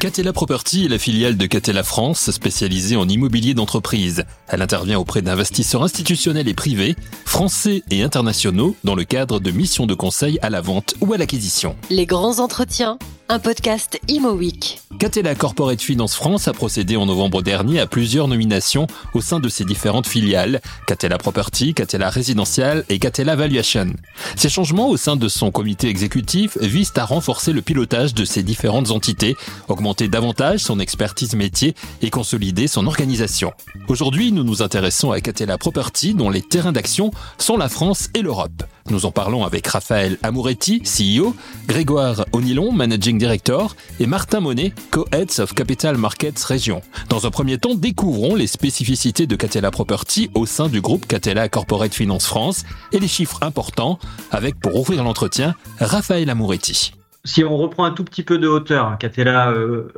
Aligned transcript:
Catella 0.00 0.32
Property 0.32 0.86
est 0.86 0.88
la 0.88 0.98
filiale 0.98 1.36
de 1.36 1.44
Catella 1.44 1.82
France, 1.82 2.30
spécialisée 2.30 2.96
en 2.96 3.06
immobilier 3.06 3.52
d'entreprise. 3.52 4.24
Elle 4.48 4.62
intervient 4.62 4.98
auprès 4.98 5.20
d'investisseurs 5.20 5.82
institutionnels 5.82 6.48
et 6.48 6.54
privés, 6.54 6.96
français 7.26 7.82
et 7.90 8.02
internationaux, 8.02 8.76
dans 8.82 8.94
le 8.94 9.04
cadre 9.04 9.40
de 9.40 9.50
missions 9.50 9.84
de 9.84 9.92
conseil 9.92 10.38
à 10.40 10.48
la 10.48 10.62
vente 10.62 10.94
ou 11.02 11.12
à 11.12 11.18
l'acquisition. 11.18 11.76
Les 11.90 12.06
grands 12.06 12.38
entretiens 12.38 12.98
un 13.30 13.38
podcast 13.38 14.00
Imo 14.08 14.32
Week. 14.32 14.80
Catella 14.98 15.36
Corporate 15.36 15.80
Finance 15.80 16.16
France 16.16 16.48
a 16.48 16.52
procédé 16.52 16.96
en 16.96 17.06
novembre 17.06 17.42
dernier 17.42 17.78
à 17.78 17.86
plusieurs 17.86 18.26
nominations 18.26 18.88
au 19.14 19.20
sein 19.20 19.38
de 19.38 19.48
ses 19.48 19.64
différentes 19.64 20.08
filiales, 20.08 20.60
Catella 20.88 21.16
Property, 21.16 21.72
Catella 21.72 22.10
Résidential 22.10 22.84
et 22.88 22.98
Catella 22.98 23.36
Valuation. 23.36 23.94
Ces 24.34 24.48
changements 24.48 24.88
au 24.88 24.96
sein 24.96 25.14
de 25.14 25.28
son 25.28 25.52
comité 25.52 25.88
exécutif 25.88 26.58
visent 26.58 26.92
à 26.96 27.04
renforcer 27.04 27.52
le 27.52 27.62
pilotage 27.62 28.14
de 28.14 28.24
ces 28.24 28.42
différentes 28.42 28.90
entités, 28.90 29.36
augmenter 29.68 30.08
davantage 30.08 30.58
son 30.58 30.80
expertise 30.80 31.36
métier 31.36 31.76
et 32.02 32.10
consolider 32.10 32.66
son 32.66 32.88
organisation. 32.88 33.52
Aujourd'hui, 33.86 34.32
nous 34.32 34.42
nous 34.42 34.60
intéressons 34.60 35.12
à 35.12 35.20
Catella 35.20 35.56
Property 35.56 36.14
dont 36.14 36.30
les 36.30 36.42
terrains 36.42 36.72
d'action 36.72 37.12
sont 37.38 37.56
la 37.56 37.68
France 37.68 38.08
et 38.14 38.22
l'Europe. 38.22 38.64
Nous 38.90 39.06
en 39.06 39.12
parlons 39.12 39.44
avec 39.44 39.66
Raphaël 39.68 40.18
Amouretti, 40.24 40.82
CEO, 40.82 41.34
Grégoire 41.68 42.24
Onilon, 42.32 42.72
Managing 42.72 43.18
Director, 43.18 43.76
et 44.00 44.06
Martin 44.06 44.40
Monet, 44.40 44.72
Co-Heads 44.90 45.40
of 45.40 45.54
Capital 45.54 45.96
Markets 45.96 46.42
Région. 46.44 46.82
Dans 47.08 47.24
un 47.24 47.30
premier 47.30 47.58
temps, 47.58 47.74
découvrons 47.74 48.34
les 48.34 48.48
spécificités 48.48 49.28
de 49.28 49.36
Catella 49.36 49.70
Property 49.70 50.30
au 50.34 50.44
sein 50.44 50.68
du 50.68 50.80
groupe 50.80 51.06
Catella 51.06 51.48
Corporate 51.48 51.94
Finance 51.94 52.26
France 52.26 52.64
et 52.92 52.98
les 52.98 53.06
chiffres 53.06 53.38
importants 53.42 54.00
avec, 54.32 54.58
pour 54.58 54.74
ouvrir 54.74 55.04
l'entretien, 55.04 55.54
Raphaël 55.78 56.28
Amouretti. 56.28 56.92
Si 57.24 57.44
on 57.44 57.56
reprend 57.56 57.84
un 57.84 57.90
tout 57.90 58.04
petit 58.04 58.22
peu 58.22 58.38
de 58.38 58.48
hauteur, 58.48 58.96
Catella, 58.98 59.50
euh, 59.50 59.92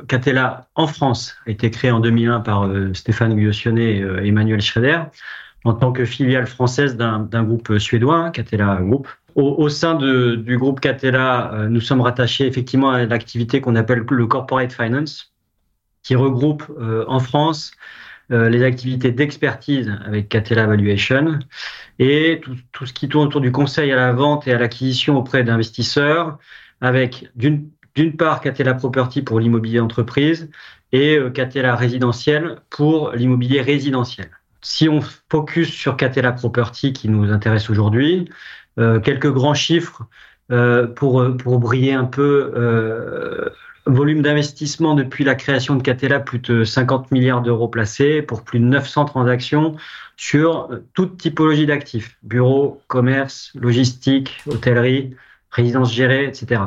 en 0.75 0.87
France 0.87 1.35
a 1.47 1.51
été 1.51 1.71
créé 1.71 1.89
en 1.89 2.01
2001 2.01 2.41
par 2.41 2.67
euh, 2.67 2.93
Stéphane 2.93 3.33
Guyossionnet 3.33 3.95
et 3.95 4.01
euh, 4.01 4.25
Emmanuel 4.25 4.61
Schroeder 4.61 5.03
en 5.63 5.73
tant 5.73 5.91
que 5.91 6.05
filiale 6.05 6.47
française 6.47 6.97
d'un 6.97 7.43
groupe 7.43 7.77
suédois, 7.77 8.17
hein, 8.17 8.31
Catella 8.31 8.79
Group. 8.81 9.07
Au, 9.35 9.67
sein 9.67 9.95
du 9.95 10.57
groupe 10.57 10.79
Catella, 10.79 11.51
euh, 11.53 11.67
nous 11.67 11.81
sommes 11.81 12.01
rattachés 12.01 12.45
effectivement 12.45 12.91
à 12.91 13.03
l'activité 13.05 13.61
qu'on 13.61 13.75
appelle 13.75 14.05
le 14.07 14.27
corporate 14.27 14.71
finance, 14.71 15.33
qui 16.03 16.15
regroupe 16.15 16.63
euh, 16.79 17.03
en 17.07 17.19
France 17.19 17.71
euh, 18.31 18.47
les 18.49 18.61
activités 18.63 19.11
d'expertise 19.11 19.91
avec 20.05 20.29
Catella 20.29 20.67
Valuation 20.67 21.39
et 21.97 22.41
tout, 22.43 22.55
tout, 22.71 22.85
ce 22.85 22.93
qui 22.93 23.09
tourne 23.09 23.27
autour 23.27 23.41
du 23.41 23.51
conseil 23.51 23.91
à 23.91 23.95
la 23.95 24.13
vente 24.13 24.47
et 24.47 24.53
à 24.53 24.59
l'acquisition 24.59 25.17
auprès 25.17 25.43
d'investisseurs, 25.43 26.37
avec 26.79 27.31
d'une 27.35 27.71
part 28.15 28.39
Catella 28.39 28.75
Property 28.75 29.23
pour 29.23 29.39
l'immobilier 29.39 29.79
entreprise 29.79 30.51
et 30.91 31.17
Catella 31.33 31.75
Résidentiel 31.75 32.57
pour 32.69 33.13
l'immobilier 33.13 33.61
résidentiel 33.61 34.29
si 34.63 34.89
on 34.89 35.01
focus 35.29 35.69
sur 35.69 35.97
Catella 35.97 36.31
Property 36.31 36.93
qui 36.93 37.09
nous 37.09 37.31
intéresse 37.31 37.69
aujourd'hui, 37.69 38.29
euh, 38.79 38.99
quelques 38.99 39.31
grands 39.31 39.53
chiffres 39.53 40.03
euh, 40.51 40.87
pour, 40.87 41.25
pour 41.37 41.59
briller 41.59 41.93
un 41.93 42.05
peu. 42.05 42.51
Euh, 42.55 43.49
volume 43.85 44.21
d'investissement 44.21 44.95
depuis 44.95 45.25
la 45.25 45.35
création 45.35 45.75
de 45.75 45.83
Catella, 45.83 46.21
plus 46.21 46.39
de 46.39 46.63
50 46.63 47.11
milliards 47.11 47.41
d'euros 47.41 47.67
placés 47.67 48.21
pour 48.21 48.43
plus 48.43 48.59
de 48.59 48.63
900 48.63 49.03
transactions 49.03 49.75
sur 50.15 50.69
toute 50.93 51.17
typologie 51.17 51.65
d'actifs, 51.65 52.17
bureaux, 52.23 52.81
commerce, 52.87 53.51
logistique, 53.55 54.41
hôtellerie, 54.47 55.15
résidence 55.51 55.93
gérée, 55.93 56.25
etc. 56.25 56.61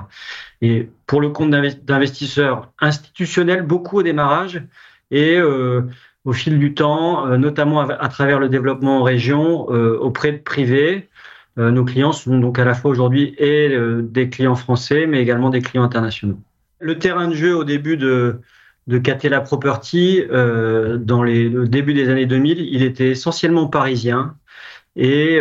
Et 0.61 0.91
pour 1.07 1.21
le 1.21 1.31
compte 1.31 1.51
d'investisseurs 1.51 2.71
institutionnels, 2.81 3.63
beaucoup 3.63 3.99
au 3.99 4.03
démarrage 4.03 4.63
et 5.11 5.37
euh, 5.37 5.83
au 6.27 6.33
fil 6.33 6.59
du 6.59 6.75
temps, 6.75 7.27
euh, 7.27 7.39
notamment 7.39 7.81
à, 7.81 8.09
travers 8.09 8.39
le 8.39 8.49
développement 8.51 8.99
en 9.01 9.03
région 9.03 9.69
euh, 9.71 9.97
auprès 9.99 10.33
de 10.33 10.39
privés. 10.39 11.09
Euh, 11.57 11.71
nos 11.71 11.85
clients 11.85 12.13
sont 12.13 12.39
donc 12.39 12.59
à 12.59 12.65
la 12.65 12.75
fois 12.75 12.91
aujourd'hui 12.91 13.35
des 13.39 14.29
clients 14.29 14.57
français, 14.57 15.07
mais 15.07 15.23
également 15.23 15.49
des 15.49 15.63
clients 15.63 15.85
internationaux. 15.85 16.39
Le 16.81 16.99
terrain 16.99 17.29
de 17.29 17.35
jeu 17.35 17.57
au 17.57 17.65
début 17.65 17.97
de, 17.97 18.41
de 18.89 18.99
Catella 18.99 19.41
Property, 19.41 20.25
dans 20.29 21.23
les, 21.23 21.49
le 21.49 21.67
début 21.67 21.95
des 21.95 22.11
années 22.11 22.27
2000, 22.27 22.59
il 22.61 22.83
était 22.83 23.09
essentiellement 23.09 23.69
parisien 23.69 24.35
et 24.97 25.41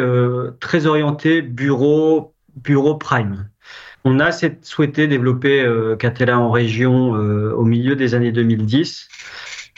très 0.62 0.86
orienté 0.86 1.42
bureau, 1.42 2.34
bureau 2.56 2.96
prime. 2.96 3.50
On 4.06 4.22
a 4.22 4.32
souhaité 4.62 5.08
développer 5.08 5.70
Catella 6.00 6.40
en 6.40 6.50
région 6.50 7.10
au 7.10 7.66
milieu 7.66 7.98
des 7.98 8.16
années 8.16 8.32
2010 8.32 9.10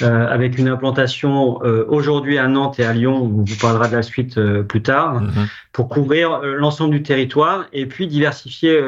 euh, 0.03 0.27
avec 0.27 0.59
une 0.59 0.67
implantation 0.67 1.59
euh, 1.63 1.83
aujourd'hui 1.87 2.37
à 2.37 2.47
Nantes 2.47 2.79
et 2.79 2.85
à 2.85 2.93
Lyon, 2.93 3.15
on 3.15 3.43
vous 3.43 3.57
parlera 3.59 3.87
de 3.87 3.95
la 3.95 4.03
suite 4.03 4.37
euh, 4.37 4.61
plus 4.61 4.83
tard, 4.83 5.21
mhm. 5.21 5.47
pour 5.71 5.89
couvrir 5.89 6.41
l'ensemble 6.41 6.91
du 6.91 7.01
territoire 7.01 7.65
et 7.73 7.87
puis 7.87 8.05
diversifier 8.05 8.79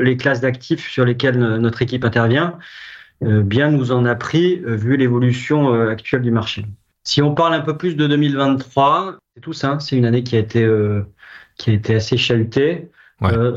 les 0.00 0.16
classes 0.16 0.40
d'actifs 0.40 0.88
sur 0.90 1.04
lesquelles 1.04 1.38
notre 1.38 1.82
équipe 1.82 2.04
intervient. 2.04 2.58
bien 3.20 3.70
nous 3.70 3.92
en 3.92 4.04
a 4.04 4.14
pris 4.14 4.60
vu 4.64 4.96
l'évolution 4.96 5.72
actuelle 5.88 6.22
du 6.22 6.30
marché. 6.30 6.64
Si 7.04 7.22
on 7.22 7.34
parle 7.34 7.54
un 7.54 7.60
peu 7.60 7.76
plus 7.76 7.96
de 7.96 8.06
2023, 8.06 9.16
c'est 9.34 9.40
tout 9.40 9.52
ça, 9.52 9.78
c'est 9.80 9.96
une 9.96 10.04
année 10.04 10.22
qui 10.22 10.36
a 10.36 10.38
été 10.38 10.68
qui 11.56 11.70
a 11.70 11.72
été 11.72 11.94
assez 11.96 12.16
chahutée. 12.16 12.88
Euh, 13.22 13.54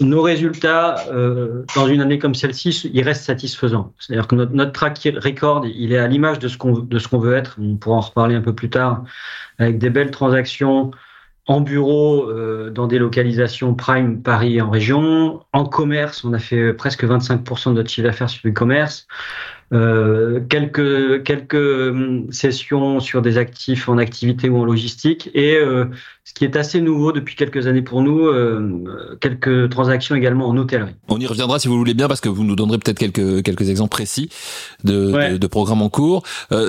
nos 0.00 0.22
résultats 0.22 0.96
euh, 1.10 1.64
dans 1.76 1.86
une 1.86 2.00
année 2.00 2.18
comme 2.18 2.34
celle-ci, 2.34 2.90
ils 2.92 3.02
restent 3.02 3.24
satisfaisants. 3.24 3.92
C'est-à-dire 3.98 4.26
que 4.26 4.34
notre, 4.34 4.52
notre, 4.52 4.72
track 4.72 5.08
record, 5.16 5.66
il 5.66 5.92
est 5.92 5.98
à 5.98 6.06
l'image 6.06 6.38
de 6.38 6.48
ce 6.48 6.56
qu'on 6.56 6.78
de 6.78 6.98
ce 6.98 7.08
qu'on 7.08 7.18
veut 7.18 7.34
être. 7.34 7.56
On 7.60 7.76
pourra 7.76 7.96
en 7.96 8.00
reparler 8.00 8.34
un 8.34 8.40
peu 8.40 8.54
plus 8.54 8.70
tard, 8.70 9.04
avec 9.58 9.78
des 9.78 9.90
belles 9.90 10.10
transactions 10.10 10.90
en 11.46 11.60
bureau, 11.60 12.30
euh, 12.30 12.70
dans 12.70 12.86
des 12.86 12.98
localisations 12.98 13.74
prime 13.74 14.22
Paris 14.22 14.60
en 14.62 14.70
région. 14.70 15.42
En 15.52 15.66
commerce, 15.66 16.24
on 16.24 16.32
a 16.32 16.38
fait 16.38 16.72
presque 16.72 17.04
25% 17.04 17.70
de 17.70 17.74
notre 17.74 17.90
chiffre 17.90 18.06
d'affaires 18.06 18.30
sur 18.30 18.40
le 18.44 18.52
commerce. 18.52 19.06
Euh, 19.72 20.40
quelques 20.48 21.22
quelques 21.24 21.54
hum, 21.54 22.26
sessions 22.30 23.00
sur 23.00 23.22
des 23.22 23.38
actifs 23.38 23.88
en 23.88 23.96
activité 23.96 24.50
ou 24.50 24.58
en 24.58 24.64
logistique 24.64 25.30
et 25.32 25.56
euh, 25.56 25.86
ce 26.24 26.34
qui 26.34 26.44
est 26.44 26.56
assez 26.56 26.80
nouveau 26.80 27.12
depuis 27.12 27.34
quelques 27.34 27.66
années 27.66 27.82
pour 27.82 28.02
nous, 28.02 28.26
euh, 28.26 29.16
quelques 29.20 29.70
transactions 29.70 30.14
également 30.14 30.48
en 30.48 30.56
hôtellerie. 30.56 30.94
On 31.08 31.18
y 31.18 31.26
reviendra 31.26 31.58
si 31.58 31.68
vous 31.68 31.78
voulez 31.78 31.94
bien 31.94 32.08
parce 32.08 32.20
que 32.20 32.28
vous 32.28 32.44
nous 32.44 32.56
donnerez 32.56 32.78
peut-être 32.78 32.98
quelques 32.98 33.42
quelques 33.42 33.68
exemples 33.70 33.90
précis 33.90 34.28
de, 34.84 35.36
de, 35.36 35.46
programmes 35.46 35.82
en 35.82 35.88
cours. 35.88 36.22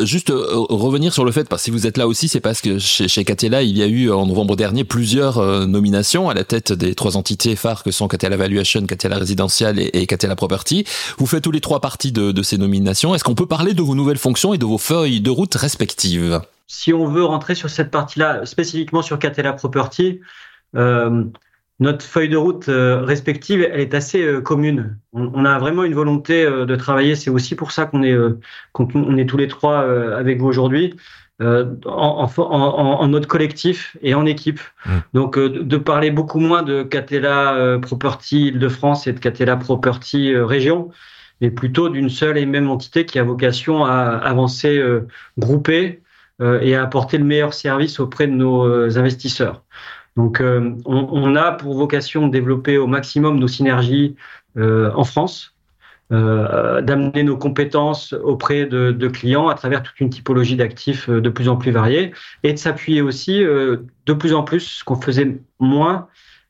juste 0.03 0.31
revenir 0.31 1.13
sur 1.13 1.25
le 1.25 1.31
fait, 1.31 1.47
parce 1.47 1.61
que 1.61 1.65
si 1.65 1.71
vous 1.71 1.87
êtes 1.87 1.97
là 1.97 2.07
aussi, 2.07 2.27
c'est 2.27 2.41
parce 2.41 2.61
que 2.61 2.79
chez, 2.79 3.07
chez 3.07 3.23
Catella, 3.23 3.61
il 3.61 3.77
y 3.77 3.83
a 3.83 3.87
eu 3.87 4.09
en 4.11 4.25
novembre 4.25 4.55
dernier 4.55 4.83
plusieurs 4.83 5.67
nominations 5.67 6.29
à 6.29 6.33
la 6.33 6.43
tête 6.43 6.73
des 6.73 6.95
trois 6.95 7.17
entités 7.17 7.55
phares 7.55 7.83
que 7.83 7.91
sont 7.91 8.07
Catella 8.07 8.37
Valuation, 8.37 8.85
Catella 8.85 9.17
Residential 9.17 9.79
et, 9.79 9.89
et 9.93 10.05
Catella 10.05 10.35
Property. 10.35 10.85
Vous 11.17 11.25
faites 11.25 11.43
tous 11.43 11.51
les 11.51 11.61
trois 11.61 11.79
parties 11.79 12.11
de, 12.11 12.31
de 12.31 12.43
ces 12.43 12.57
nominations 12.57 12.84
est-ce 12.91 13.23
qu'on 13.23 13.35
peut 13.35 13.45
parler 13.45 13.73
de 13.73 13.81
vos 13.81 13.95
nouvelles 13.95 14.17
fonctions 14.17 14.53
et 14.53 14.57
de 14.57 14.65
vos 14.65 14.77
feuilles 14.77 15.21
de 15.21 15.29
route 15.29 15.55
respectives? 15.55 16.41
Si 16.67 16.93
on 16.93 17.07
veut 17.07 17.23
rentrer 17.23 17.55
sur 17.55 17.69
cette 17.69 17.91
partie-là, 17.91 18.45
spécifiquement 18.45 19.01
sur 19.01 19.19
Catella 19.19 19.53
Property, 19.53 20.19
euh, 20.75 21.23
notre 21.79 22.05
feuille 22.05 22.29
de 22.29 22.37
route 22.37 22.69
euh, 22.69 23.01
respective, 23.01 23.61
elle 23.61 23.81
est 23.81 23.93
assez 23.93 24.23
euh, 24.23 24.41
commune. 24.41 24.97
On, 25.13 25.45
a 25.45 25.59
vraiment 25.59 25.83
une 25.83 25.93
volonté 25.93 26.45
de 26.45 26.75
travailler. 26.75 27.15
C'est 27.15 27.29
aussi 27.29 27.55
pour 27.55 27.71
ça 27.71 27.85
qu'on 27.85 28.01
est, 28.01 28.15
qu'on 28.71 29.17
est 29.17 29.25
tous 29.25 29.37
les 29.37 29.47
trois 29.47 29.79
avec 30.15 30.39
vous 30.39 30.47
aujourd'hui. 30.47 30.95
En, 31.41 32.29
en, 32.37 33.07
mode 33.09 33.25
collectif 33.27 33.97
et 34.01 34.13
en 34.15 34.25
équipe. 34.25 34.61
Mmh. 34.85 34.91
Donc, 35.13 35.37
de 35.37 35.77
parler 35.77 36.09
beaucoup 36.09 36.39
moins 36.39 36.63
de 36.63 36.81
Catella 36.83 37.77
Property 37.81 38.47
Île-de-France 38.47 39.07
et 39.07 39.13
de 39.13 39.19
Catella 39.19 39.57
Property 39.57 40.33
Région, 40.37 40.91
mais 41.41 41.51
plutôt 41.51 41.89
d'une 41.89 42.09
seule 42.09 42.37
et 42.37 42.45
même 42.45 42.69
entité 42.69 43.05
qui 43.05 43.19
a 43.19 43.23
vocation 43.23 43.85
à 43.85 43.93
avancer 43.93 44.77
euh, 44.77 45.07
groupée 45.37 46.01
euh, 46.41 46.59
et 46.61 46.75
à 46.75 46.83
apporter 46.83 47.17
le 47.17 47.25
meilleur 47.25 47.53
service 47.53 47.99
auprès 47.99 48.27
de 48.27 48.33
nos 48.33 48.65
euh, 48.65 48.97
investisseurs. 48.97 49.63
Donc, 50.15 50.41
on, 50.41 50.77
on, 50.85 51.35
a 51.35 51.51
pour 51.51 51.75
vocation 51.75 52.27
de 52.27 52.31
développer 52.31 52.77
au 52.77 52.87
maximum 52.87 53.37
nos 53.37 53.49
synergies 53.49 54.15
en 54.55 55.03
France, 55.03 55.55
euh, 56.11 56.81
d'amener 56.81 57.23
nos 57.23 57.35
compétences 57.35 58.13
auprès 58.13 58.67
de, 58.67 58.91
de, 58.91 59.07
clients 59.07 59.47
à 59.47 59.55
travers 59.55 59.81
toute 59.81 59.99
une 59.99 60.11
typologie 60.11 60.55
d'actifs 60.55 61.09
de 61.09 61.29
plus 61.29 61.49
en 61.49 61.57
plus 61.57 61.71
variés 61.71 62.13
et 62.43 62.53
de 62.53 62.57
s'appuyer 62.59 63.01
aussi 63.01 63.43
euh, 63.43 63.77
de 64.05 64.13
plus 64.13 64.35
en 64.35 64.43
plus, 64.43 64.59
ce 64.59 64.83
qu'on 64.83 65.01
faisait 65.01 65.39
moins 65.59 66.07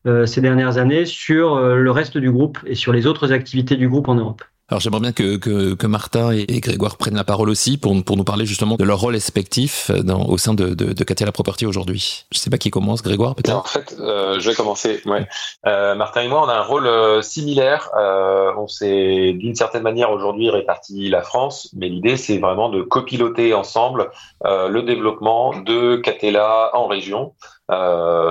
euh, 0.08 0.26
ces 0.26 0.42
dernières 0.42 0.78
années, 0.78 1.06
sur 1.06 1.58
le 1.58 1.90
reste 1.90 2.18
du 2.18 2.30
groupe 2.32 2.60
et 2.66 2.76
sur 2.76 2.92
les 2.92 3.08
autres 3.08 3.32
activités 3.32 3.78
du 3.78 3.88
groupe 3.88 4.10
en 4.10 4.16
Europe. 4.16 4.44
Alors 4.68 4.82
j'aimerais 4.82 5.00
bien 5.00 5.12
que, 5.12 5.38
que, 5.38 5.76
que 5.76 5.86
Martin 5.86 6.32
et, 6.32 6.60
Grégoire 6.60 6.98
prennent 6.98 7.16
la 7.16 7.24
parole 7.24 7.50
aussi 7.50 7.78
pour, 7.78 8.04
pour 8.04 8.18
nous 8.18 8.24
parler 8.24 8.48
justement 8.48 8.78
de 8.78 8.84
leur 8.84 9.00
rôle 9.00 9.14
respectif 9.14 9.92
dans, 9.92 10.26
au 10.26 10.40
sein 10.40 10.56
de, 10.56 10.74
de, 10.74 10.92
de 10.92 11.32
Property 11.32 11.68
aujourd'hui. 11.68 12.26
Je 12.32 12.40
sais 12.40 12.50
pas 12.50 12.58
qui 12.58 12.72
commence, 12.72 13.04
Grégoire 13.04 13.36
peut-être? 13.36 13.58
En 13.58 13.64
fait, 13.64 13.96
euh, 14.00 14.40
je 14.40 14.50
vais 14.50 14.56
commencer. 14.56 15.02
Ouais. 15.06 15.28
Euh, 15.68 15.94
Martin 15.94 16.24
et 16.24 16.28
moi, 16.28 16.44
on 16.44 16.50
a 16.50 16.56
un 16.56 16.64
rôle 16.64 16.88
euh, 16.88 17.22
similaire. 17.22 17.90
Euh, 17.96 18.54
on 18.58 18.68
s'est 18.68 19.34
d'une 19.34 19.54
certaine 19.54 19.84
manière 19.84 20.10
aujourd'hui 20.10 20.50
réparti 20.50 21.10
la 21.10 21.22
France, 21.22 21.70
mais 21.76 21.88
l'idée 21.88 22.18
c'est 22.18 22.40
vraiment 22.40 22.70
de 22.70 22.82
copiloter 22.82 23.54
ensemble 23.54 24.10
euh, 24.46 24.68
le 24.68 24.82
développement 24.82 25.56
de 25.62 25.98
Catella 25.98 26.72
en 26.74 26.88
région, 26.88 27.34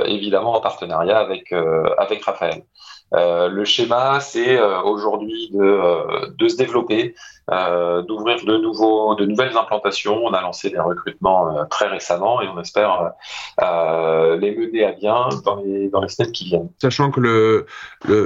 évidemment 0.07 0.55
en 0.57 0.61
partenariat 0.61 1.19
avec, 1.19 1.53
avec 1.99 2.25
Raphaël. 2.25 2.65
Euh, 3.13 3.49
le 3.49 3.65
schéma, 3.65 4.21
c'est 4.21 4.57
euh, 4.57 4.81
aujourd'hui 4.83 5.51
de, 5.53 5.61
euh, 5.61 6.31
de, 6.37 6.49
se 6.49 6.57
développer, 6.57 7.15
d'ouvrir 7.49 8.39
de, 8.45 9.27
nouvelles 9.27 9.57
implantations. 9.57 10.25
On 10.25 10.33
a 10.33 10.41
lancé 10.41 10.71
des 10.71 10.79
recrutements 10.79 11.67
très 11.69 11.87
récemment 11.89 12.41
et 12.41 12.49
on 12.49 12.59
espère 12.59 13.13
les 14.41 14.57
mener 14.57 14.85
à 14.85 14.93
bien 14.93 15.29
dans 15.45 15.57
les, 15.57 15.91
semaines 16.09 16.33
qui 16.33 16.47
viennent. 16.47 16.71
Sachant 16.81 17.11
que 17.11 17.21
le, 17.21 17.67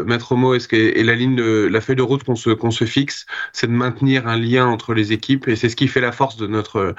maître 0.04 0.36
mot 0.36 0.54
et, 0.54 1.02
la 1.02 1.14
ligne, 1.16 1.34
de, 1.34 1.68
la 1.70 1.80
feuille 1.80 1.96
de 1.96 2.02
route 2.02 2.22
qu'on 2.22 2.36
se, 2.36 2.84
fixe, 2.84 3.26
c'est 3.52 3.66
de 3.66 3.72
maintenir 3.72 4.28
un 4.28 4.38
lien 4.38 4.68
entre 4.68 4.94
les 4.94 5.12
équipes 5.12 5.48
et 5.48 5.56
c'est 5.56 5.68
ce 5.68 5.76
qui 5.76 5.88
fait 5.88 6.00
la 6.00 6.12
force 6.12 6.36
de 6.36 6.46
notre 6.46 6.94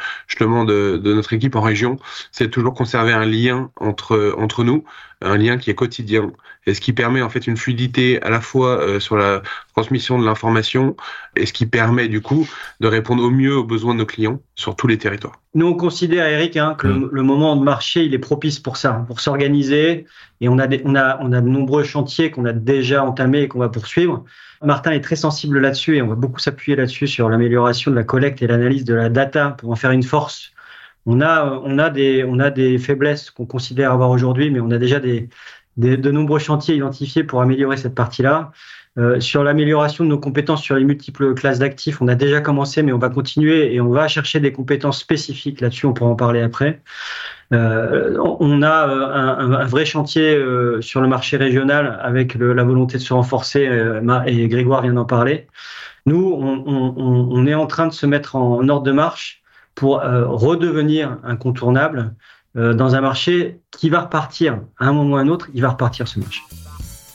équipe 1.34 1.56
en 1.56 1.62
région, 1.62 1.98
c'est 2.34 2.50
toujours 2.50 2.74
conserver 2.74 3.14
un 3.14 3.26
lien 3.26 3.72
entre 3.80 4.64
nous 4.64 4.84
un 5.22 5.38
lien 5.38 5.58
qui 5.58 5.70
est 5.70 5.76
quotidien 5.76 6.32
et 6.66 6.74
ce 6.74 6.82
qui 6.82 6.94
permet 6.94 7.22
en 7.22 7.30
fait 7.30 7.48
une 7.48 7.58
fluidité 7.58 8.22
à 8.22 8.30
la 8.30 8.42
fois 8.42 8.80
euh, 8.80 9.00
sur 9.00 9.18
la 9.18 9.42
transmission 9.74 10.20
de 10.20 10.26
l'information 10.26 10.96
et 11.36 11.46
ce 11.46 11.54
qui 11.54 11.66
permet 11.66 12.08
du 12.08 12.22
coup 12.22 12.48
de 12.80 12.88
répondre 12.88 13.24
au 13.24 13.30
mieux 13.30 13.56
aux 13.58 13.64
besoins 13.64 13.94
de 13.94 14.00
nos 14.00 14.06
clients 14.06 14.42
sur 14.56 14.76
tous 14.76 14.88
les 14.88 14.98
territoires. 14.98 15.42
Nous 15.56 15.68
on 15.68 15.74
considère 15.74 16.26
Eric 16.28 16.56
hein, 16.58 16.76
que 16.78 16.88
le, 16.88 17.24
mm. 17.24 17.26
moment 17.26 17.56
de 17.56 17.64
marché 17.64 18.06
il 18.06 18.14
est 18.14 18.20
propice 18.20 18.60
pour 18.60 18.78
ça, 18.78 19.04
pour 19.08 19.20
s'organiser 19.20 20.06
et 20.42 20.48
on 20.48 20.58
a, 20.58 20.68
on 20.86 20.96
a 20.96 21.20
on 21.22 21.34
a 21.34 21.42
de 21.42 21.48
nombreux 21.48 21.84
chantiers 21.84 22.32
qu'on 22.32 22.46
a 22.46 22.54
déjà 22.54 23.04
entamés 23.04 23.42
et 23.42 23.48
qu'on 23.48 23.60
va 23.60 23.70
poursuivre. 23.70 24.24
Martin 24.62 24.92
est 24.92 25.02
très 25.02 25.16
sensible 25.16 25.60
là-dessus 25.60 25.98
et 25.98 26.02
on 26.02 26.08
va 26.08 26.16
beaucoup 26.16 26.40
s'appuyer 26.40 26.76
là-dessus 26.76 27.08
sur 27.08 27.30
l'amélioration 27.30 27.92
de 27.92 27.96
la 27.96 28.04
collecte 28.04 28.42
et 28.42 28.48
l'analyse 28.48 28.84
de 28.84 28.94
la 28.94 29.10
data 29.10 29.52
pour 29.52 29.72
en 29.72 29.76
faire 29.76 29.92
une 29.92 30.04
force 30.04 30.52
on 31.10 31.80
a, 31.80 31.90
des, 31.90 32.78
faiblesses 32.78 33.32
qu'on 33.32 33.46
considère 33.46 33.92
avoir 33.92 34.10
aujourd'hui, 34.10 34.52
mais 34.52 34.60
on 34.60 34.72
a 34.72 34.78
déjà 34.78 35.00
de 35.00 36.12
nombreux 36.12 36.40
chantiers 36.40 36.76
identifiés 36.76 37.24
pour 37.24 37.42
améliorer 37.42 37.78
cette 37.78 37.96
partie-là. 37.96 38.52
Euh, 38.98 39.20
sur 39.20 39.44
l'amélioration 39.44 40.04
de 40.04 40.10
nos 40.10 40.20
compétences 40.20 40.62
sur 40.62 40.76
les 40.76 40.84
multiples 40.84 41.34
classes 41.34 41.60
d'actifs, 41.60 42.02
on 42.02 42.08
a 42.08 42.16
déjà 42.16 42.42
commencé, 42.42 42.82
mais 42.82 42.92
on 42.92 42.98
va 42.98 43.10
continuer 43.10 43.74
et 43.74 43.80
on 43.80 43.90
va 43.90 44.08
chercher 44.08 44.40
des 44.40 44.52
compétences 44.52 45.00
spécifiques 45.00 45.62
là-dessus. 45.62 45.86
On 45.86 45.94
pourra 45.94 46.10
en 46.10 46.16
parler 46.16 46.42
après. 46.42 46.82
Euh, 47.54 48.18
on 48.40 48.62
a 48.62 48.90
euh, 48.90 49.58
un, 49.58 49.66
vrai 49.66 49.86
chantier 49.86 50.38
sur 50.82 51.02
le 51.02 51.08
marché 51.08 51.38
régional 51.38 52.00
avec 52.02 52.36
la 52.36 52.64
volonté 52.64 52.98
de 52.98 53.04
se 53.04 53.14
renforcer, 53.14 53.70
et 54.26 54.48
Grégoire 54.48 54.82
vient 54.82 54.94
d'en 54.94 55.06
parler. 55.06 55.48
Nous, 56.06 56.34
on, 56.36 57.46
est 57.46 57.54
en 57.54 57.68
train 57.68 57.88
de 57.88 57.94
se 57.94 58.06
mettre 58.06 58.36
en 58.36 58.68
ordre 58.68 58.84
de 58.84 58.92
marche 58.92 59.39
pour 59.80 60.02
euh, 60.02 60.28
redevenir 60.28 61.20
incontournable 61.24 62.14
euh, 62.58 62.74
dans 62.74 62.96
un 62.96 63.02
marché 63.02 63.62
qui 63.72 63.90
va 63.90 64.02
repartir. 64.02 64.60
À 64.78 64.88
un 64.88 64.92
moment 64.92 65.14
ou 65.14 65.18
à 65.18 65.22
un 65.22 65.30
autre, 65.30 65.48
il 65.54 65.62
va 65.62 65.70
repartir 65.70 66.06
ce 66.10 66.20
marché 66.20 66.42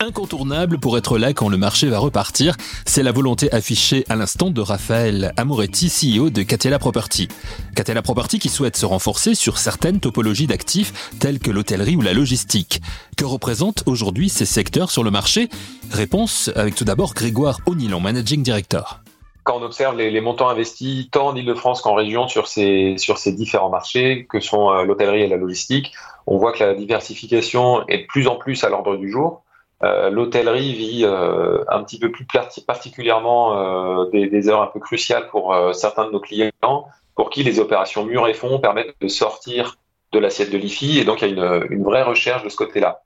incontournable 0.00 0.78
pour 0.78 0.98
être 0.98 1.16
là 1.16 1.32
quand 1.32 1.48
le 1.48 1.56
marché 1.56 1.88
va 1.88 1.98
repartir. 1.98 2.56
C'est 2.84 3.02
la 3.02 3.12
volonté 3.12 3.50
affichée 3.54 4.04
à 4.10 4.16
l'instant 4.16 4.50
de 4.50 4.60
Raphaël 4.60 5.32
Amoretti, 5.38 5.88
CEO 5.88 6.28
de 6.28 6.42
Catella 6.42 6.78
Property. 6.78 7.28
Catella 7.74 8.02
Property 8.02 8.38
qui 8.38 8.50
souhaite 8.50 8.76
se 8.76 8.84
renforcer 8.84 9.34
sur 9.34 9.56
certaines 9.56 10.00
topologies 10.00 10.46
d'actifs 10.46 11.10
telles 11.20 11.38
que 11.38 11.50
l'hôtellerie 11.50 11.96
ou 11.96 12.02
la 12.02 12.12
logistique. 12.12 12.82
Que 13.16 13.24
représentent 13.24 13.82
aujourd'hui 13.86 14.28
ces 14.28 14.44
secteurs 14.44 14.90
sur 14.90 15.04
le 15.04 15.10
marché? 15.10 15.48
Réponse 15.90 16.50
avec 16.54 16.74
tout 16.74 16.84
d'abord 16.84 17.14
Grégoire 17.14 17.60
Onilon, 17.64 18.00
Managing 18.00 18.42
Director 18.42 19.03
quand 19.44 19.58
on 19.58 19.62
observe 19.62 19.96
les, 19.96 20.20
montants 20.22 20.48
investis 20.48 21.08
tant 21.10 21.28
en 21.28 21.36
Ile-de-France 21.36 21.82
qu'en 21.82 21.94
région 21.94 22.28
sur 22.28 22.48
ces, 22.48 22.96
sur 22.96 23.18
ces 23.18 23.32
différents 23.32 23.68
marchés, 23.68 24.26
que 24.28 24.40
sont 24.40 24.70
euh, 24.70 24.84
l'hôtellerie 24.84 25.20
et 25.20 25.28
la 25.28 25.36
logistique, 25.36 25.92
on 26.26 26.38
voit 26.38 26.52
que 26.52 26.64
la 26.64 26.74
diversification 26.74 27.86
est 27.88 27.98
de 27.98 28.06
plus 28.06 28.26
en 28.26 28.36
plus 28.36 28.64
à 28.64 28.70
l'ordre 28.70 28.96
du 28.96 29.10
jour. 29.10 29.42
Euh, 29.82 30.08
l'hôtellerie 30.08 30.72
vit 30.72 31.04
euh, 31.04 31.62
un 31.68 31.84
petit 31.84 31.98
peu 31.98 32.10
plus 32.10 32.26
particulièrement 32.66 34.04
des, 34.06 34.48
heures 34.48 34.62
un 34.62 34.66
peu 34.66 34.80
cruciales 34.80 35.28
pour 35.28 35.54
certains 35.74 36.06
de 36.06 36.12
nos 36.12 36.20
clients, 36.20 36.86
pour 37.14 37.28
qui 37.28 37.42
les 37.42 37.60
opérations 37.60 38.04
mur 38.04 38.26
et 38.26 38.34
fond 38.34 38.58
permettent 38.58 38.96
de 39.00 39.08
sortir 39.08 39.76
de 40.12 40.18
l'assiette 40.18 40.50
de 40.50 40.56
l'IFI, 40.56 41.00
et 41.00 41.04
donc 41.04 41.20
il 41.20 41.28
y 41.28 41.30
a 41.30 41.32
une, 41.34 41.66
une 41.70 41.84
vraie 41.84 42.02
recherche 42.02 42.44
de 42.44 42.48
ce 42.48 42.56
côté-là. 42.56 43.02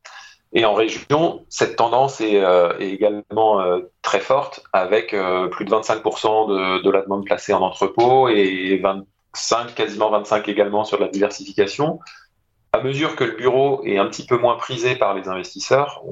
Et 0.52 0.64
en 0.64 0.74
région, 0.74 1.44
cette 1.48 1.76
tendance 1.76 2.20
est, 2.20 2.42
euh, 2.42 2.72
également 2.78 3.60
euh, 3.60 3.80
très 4.02 4.20
forte, 4.20 4.62
avec 4.72 5.12
euh, 5.12 5.48
plus 5.48 5.64
de 5.64 5.70
25% 5.70 6.82
de, 6.82 6.90
la 6.90 7.02
demande 7.02 7.24
placée 7.26 7.52
en 7.52 7.60
entrepôt 7.60 8.28
et 8.28 8.78
25, 8.82 9.74
quasiment 9.74 10.10
25 10.10 10.48
également 10.48 10.84
sur 10.84 10.98
la 10.98 11.08
diversification. 11.08 11.98
À 12.72 12.82
mesure 12.82 13.14
que 13.16 13.24
le 13.24 13.32
bureau 13.32 13.82
est 13.84 13.98
un 13.98 14.06
petit 14.06 14.24
peu 14.24 14.38
moins 14.38 14.56
prisé 14.56 14.96
par 14.96 15.14
les 15.14 15.28
investisseurs, 15.28 16.02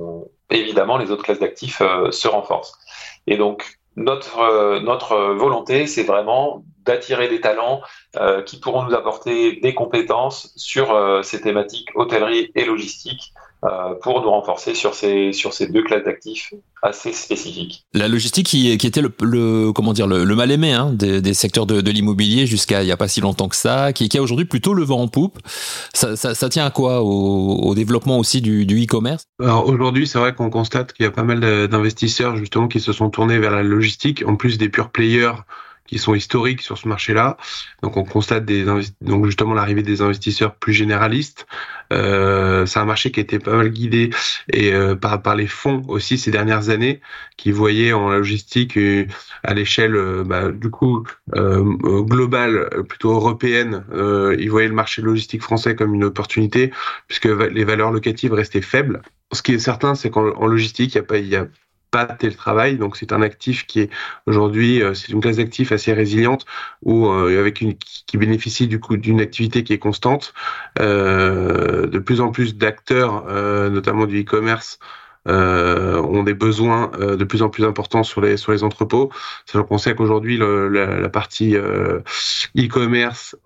évidemment, 0.51 0.97
les 0.97 1.11
autres 1.11 1.23
classes 1.23 1.39
d'actifs 1.39 1.83
se 2.11 2.29
renforcent. 2.29 2.79
Et 3.27 3.37
donc, 3.37 3.79
notre, 3.97 4.79
notre 4.79 5.35
volonté, 5.35 5.87
c'est 5.87 6.03
vraiment 6.03 6.65
d'attirer 6.87 7.29
des 7.29 7.43
talents 7.43 7.83
qui 8.47 8.59
pourront 8.59 8.85
nous 8.85 8.95
apporter 8.95 9.57
des 9.57 9.75
compétences 9.75 10.55
sur 10.57 11.21
ces 11.23 11.43
thématiques 11.43 11.91
hôtellerie 11.95 12.51
et 12.55 12.65
logistique 12.65 13.35
pour 14.03 14.23
nous 14.23 14.31
renforcer 14.31 14.75
sur 14.75 14.95
ces, 14.95 15.33
sur 15.33 15.53
ces 15.53 15.67
deux 15.67 15.83
classes 15.83 16.05
d'actifs 16.05 16.53
assez 16.83 17.13
spécifiques. 17.13 17.85
La 17.95 18.07
logistique 18.09 18.47
qui, 18.47 18.77
qui 18.79 18.87
était 18.87 19.01
le, 19.01 19.13
le, 19.23 19.73
comment 19.73 19.93
dire, 19.93 20.07
le, 20.07 20.25
mal 20.35 20.51
aimé 20.51 20.73
hein, 20.73 20.93
des, 20.93 21.21
des, 21.21 21.35
secteurs 21.35 21.67
de, 21.67 21.81
de 21.81 21.91
l'immobilier 21.91 22.47
jusqu'à 22.47 22.83
il 22.83 22.87
n'y 22.87 22.93
a 22.93 22.97
pas 22.97 23.09
si 23.09 23.21
longtemps 23.21 23.49
que 23.49 23.57
ça, 23.57 23.93
qui, 23.93 24.09
qui 24.09 24.19
a 24.19 24.23
aujourd'hui 24.23 24.45
plutôt 24.45 24.75
le 24.75 24.85
vent 24.85 25.01
en 25.01 25.09
poupe. 25.09 25.39
Ça, 25.95 26.17
ça, 26.17 26.35
ça 26.35 26.49
tient 26.49 26.65
à 26.65 26.71
quoi 26.71 27.03
au, 27.03 27.57
au, 27.63 27.75
développement 27.75 28.19
aussi 28.19 28.41
du, 28.41 28.67
du 28.67 28.85
e-commerce? 28.85 29.25
Alors 29.41 29.67
aujourd'hui, 29.69 30.07
c'est 30.07 30.19
vrai 30.19 30.35
qu'on 30.35 30.51
constate 30.51 30.93
qu'il 30.93 31.05
y 31.05 31.09
a 31.09 31.13
pas 31.13 31.25
mal 31.25 31.41
d'investisseurs 31.69 32.37
justement 32.37 32.69
qui 32.69 32.81
se 32.81 32.93
sont 32.93 33.11
tournés 33.11 33.39
vers 33.39 33.53
la 33.53 33.63
logistique, 33.63 34.25
en 34.27 34.37
plus 34.37 34.59
des 34.59 34.69
pure 34.69 34.91
players 34.91 35.33
qui 35.87 35.99
sont 35.99 36.15
historiques 36.15 36.63
sur 36.63 36.79
ce 36.79 36.89
marché-là. 36.89 37.37
Donc 37.83 37.97
on 37.97 38.05
constate 38.05 38.45
des 38.45 38.65
donc 39.01 39.27
justement 39.27 39.55
l'arrivée 39.55 39.83
des 39.83 40.03
investisseurs 40.03 40.57
plus 40.57 40.73
généralistes. 40.73 41.47
Euh, 41.93 42.67
c'est 42.67 42.81
un 42.81 42.85
marché 42.85 43.11
qui 43.11 43.21
a 43.21 43.23
été 43.23 43.39
pas 43.39 43.55
mal 43.55 43.69
guidé 43.71 44.11
et 44.53 44.73
euh, 44.73 44.97
par 44.97 45.23
par 45.23 45.37
les 45.37 45.47
fonds 45.47 45.83
aussi 45.89 46.19
ces 46.19 46.31
dernières 46.31 46.69
années, 46.69 47.01
qui 47.37 47.53
voyaient 47.53 47.93
en 47.93 48.11
logistique 48.11 48.77
euh, 48.77 49.07
à 49.45 49.55
l'échelle 49.55 49.97
euh, 49.97 50.25
bah, 50.25 50.51
du 50.51 50.71
coup 50.71 51.05
globale, 51.33 52.85
plutôt 52.89 53.13
européenne, 53.13 53.85
ils 54.39 54.51
voyaient 54.51 54.69
le 54.69 54.75
marché 54.75 55.03
logistique 55.03 55.43
français 55.43 55.75
comme 55.75 55.95
une 55.95 56.05
opportunité 56.05 56.73
puisque 57.09 57.27
les 57.27 57.65
valeurs 57.65 57.91
locatives 57.91 58.33
restaient 58.33 58.63
faibles. 58.63 59.03
Ce 59.33 59.43
qui 59.43 59.55
est 59.55 59.59
certain, 59.59 59.95
c'est 59.95 60.11
qu'en 60.11 60.47
logistique, 60.47 60.95
il 60.95 60.97
y 60.97 61.01
a 61.01 61.03
pas 61.03 61.19
il 61.19 61.29
y 61.29 61.37
a 61.37 61.47
pas 61.91 62.07
télétravail. 62.07 62.77
Donc 62.77 62.97
c'est 62.97 63.13
un 63.13 63.23
actif 63.23 63.67
qui 63.67 63.81
est 63.81 63.91
aujourd'hui, 64.27 64.83
euh, 64.83 64.95
c'est 64.95 65.13
une 65.13 65.21
classe 65.21 65.37
d'actifs 65.37 65.73
assez 65.73 65.93
résiliente 65.93 66.45
ou 66.83 67.09
euh, 67.09 67.39
avec 67.41 67.61
une 67.61 67.75
qui 67.77 68.17
bénéficie 68.19 68.69
du 68.69 68.81
coup 68.81 68.97
d'une 68.97 69.21
activité 69.21 69.65
qui 69.65 69.73
est 69.73 69.79
constante. 69.79 70.35
Euh, 70.81 71.87
de 71.87 71.99
plus 71.99 72.21
en 72.21 72.31
plus 72.31 72.57
d'acteurs, 72.57 73.25
notamment 73.71 74.07
du 74.07 74.23
e-commerce, 74.23 74.79
euh, 75.29 76.01
ont 76.03 76.23
des 76.23 76.35
besoins 76.35 76.91
euh, 77.01 77.17
de 77.17 77.25
plus 77.25 77.43
en 77.43 77.49
plus 77.49 77.65
importants 77.65 78.03
sur 78.03 78.21
les 78.21 78.37
sur 78.37 78.53
les 78.53 78.63
entrepôts. 78.63 79.11
Sachant 79.45 79.65
qu'on 79.65 79.79
sait 79.79 79.95
qu'aujourd'hui 79.95 80.39
la, 80.39 81.01
la, 81.01 81.09
partie 81.09 81.57
euh, 81.57 82.01
e-commerce 82.57 83.37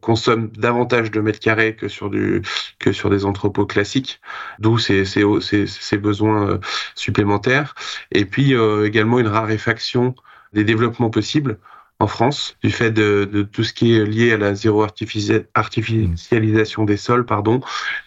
consomme 0.00 0.50
davantage 0.56 1.10
de 1.10 1.20
mètres 1.20 1.40
carrés 1.40 1.74
que 1.74 1.88
sur 1.88 2.10
du 2.10 2.42
que 2.78 2.92
sur 2.92 3.10
des 3.10 3.24
entrepôts 3.24 3.66
classiques, 3.66 4.20
d'où 4.58 4.78
ces, 4.78 5.04
ces, 5.04 5.24
ces, 5.40 5.66
ces 5.66 5.98
besoins 5.98 6.60
supplémentaires. 6.94 7.74
Et 8.12 8.24
puis 8.24 8.54
également 8.84 9.18
une 9.18 9.28
raréfaction 9.28 10.14
des 10.52 10.64
développements 10.64 11.10
possibles 11.10 11.58
en 12.00 12.06
France 12.06 12.56
du 12.62 12.70
fait 12.70 12.90
de, 12.90 13.28
de, 13.30 13.42
tout 13.42 13.64
ce 13.64 13.72
qui 13.72 13.94
est 13.94 14.04
lié 14.04 14.32
à 14.32 14.36
la 14.36 14.54
zéro 14.54 14.82
artificialisation 14.82 16.84
des 16.84 16.96
sols, 16.96 17.26
pardon, 17.26 17.60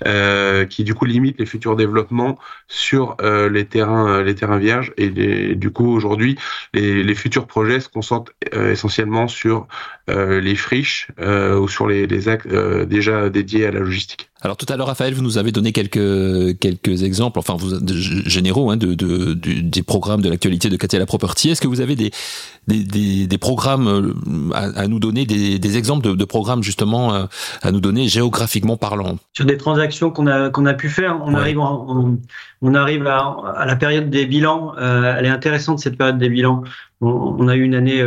euh, 0.08 0.66
qui 0.66 0.84
du 0.84 0.94
coup 0.94 1.06
limite 1.06 1.40
les 1.40 1.46
futurs 1.46 1.76
développements 1.76 2.40
sur 2.68 3.18
euh, 3.22 3.50
les 3.50 3.66
terrains 3.66 4.08
euh, 4.08 4.24
les 4.24 4.36
terrains 4.36 4.60
vierges 4.60 4.94
et 4.98 5.56
du 5.56 5.72
coup 5.72 5.92
aujourd'hui 5.92 6.38
les, 6.74 7.04
les, 7.04 7.16
futurs 7.16 7.48
projets 7.48 7.82
se 7.82 7.90
concentrent 7.90 8.32
euh, 8.54 8.72
essentiellement 8.72 9.28
sur 9.28 9.68
euh, 10.10 10.40
les 10.40 10.56
friches 10.56 11.10
ou 11.20 11.68
sur 11.68 11.88
les, 11.88 12.08
les 12.08 12.30
actes 12.30 12.48
déjà 12.48 13.30
dédiés 13.30 13.66
à 13.66 13.72
la 13.72 13.80
logistique. 13.80 14.31
Alors 14.44 14.58
tout 14.58 14.66
à 14.70 14.76
l'heure, 14.76 14.88
Raphaël, 14.88 15.14
vous 15.14 15.22
nous 15.22 15.38
avez 15.38 15.52
donné 15.52 15.72
quelques 15.72 16.58
quelques 16.60 17.04
exemples, 17.04 17.38
enfin 17.38 17.56
vous 17.56 17.76
généraux 18.26 18.72
hein, 18.72 18.78
de, 18.78 18.96
de, 18.96 19.34
des 19.34 19.84
programmes 19.84 20.22
de 20.22 20.30
l'actualité 20.30 20.70
de 20.70 20.78
Catella 20.78 21.06
Property. 21.06 21.52
Est-ce 21.52 21.62
que 21.62 21.68
vous 21.68 21.80
avez 21.80 21.96
des 21.96 22.10
des, 22.68 23.28
des, 23.28 23.38
programmes 23.38 23.88
euh, 23.88 24.52
à, 24.54 24.88
nous 24.88 25.00
donner, 25.00 25.26
des, 25.26 25.60
des 25.60 25.78
exemples 25.78 26.08
de, 26.08 26.16
de, 26.16 26.26
programmes 26.26 26.64
justement 26.64 27.14
euh, 27.14 27.26
à 27.62 27.72
nous 27.72 27.82
donner 27.82 28.08
géographiquement 28.08 28.78
parlant? 28.78 29.18
Sur 29.34 29.46
des 29.46 29.58
transactions 29.58 30.10
qu'on 30.10 30.26
a 30.26 30.50
qu'on 30.50 30.66
a 30.66 30.74
pu 30.74 30.90
faire, 30.90 31.22
on 31.24 31.36
arrive 31.36 31.60
on 31.60 32.74
arrive 32.74 33.06
à, 33.06 33.36
à, 33.56 33.66
la 33.68 33.76
période 33.76 34.10
des 34.10 34.26
bilans. 34.26 34.74
Euh, 34.80 35.16
elle 35.18 35.26
est 35.26 35.30
intéressante 35.30 35.80
cette 35.80 35.98
période 35.98 36.18
des 36.18 36.30
bilans. 36.30 36.64
On, 37.00 37.10
on 37.10 37.48
a 37.48 37.56
eu 37.56 37.62
une 37.62 37.76
année 37.76 38.04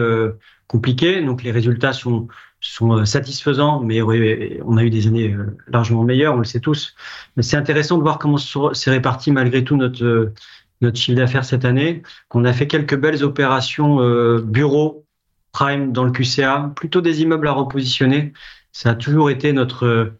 compliquée, 0.67 1.23
donc 1.23 1.45
les 1.45 1.53
résultats 1.53 1.93
sont 1.93 2.27
sont 2.71 2.93
euh, 2.93 3.05
satisfaisants, 3.05 3.81
mais 3.81 4.01
on 4.03 4.77
a 4.77 4.85
eu 4.85 4.91
des 4.91 5.07
années 5.07 5.33
euh, 5.33 5.57
largement 5.69 6.03
meilleures, 6.03 6.35
on 6.35 6.39
le 6.39 6.45
sait 6.45 6.61
tous. 6.61 6.95
Mais 7.37 7.43
c'est 7.43 7.57
intéressant 7.57 7.99
de 7.99 8.03
voir 8.03 8.19
comment 8.19 8.39
s'est 8.39 8.91
réparti 8.91 9.31
malgré 9.33 9.65
tout 9.65 9.77
notre 9.77 10.05
euh, 10.05 10.33
notre 10.81 10.99
chiffre 10.99 11.17
d'affaires 11.17 11.45
cette 11.45 11.65
année, 11.65 12.03
qu'on 12.29 12.45
a 12.45 12.53
fait 12.53 12.67
quelques 12.67 12.97
belles 12.97 13.23
opérations 13.23 14.01
bureaux 14.41 15.07
prime 15.53 15.93
dans 15.93 16.05
le 16.05 16.11
QCA, 16.11 16.73
plutôt 16.77 17.01
des 17.01 17.23
immeubles 17.23 17.49
à 17.49 17.53
repositionner. 17.53 18.35
Ça 18.73 18.91
a 18.91 18.95
toujours 18.95 19.31
été 19.31 19.53
notre 19.53 20.13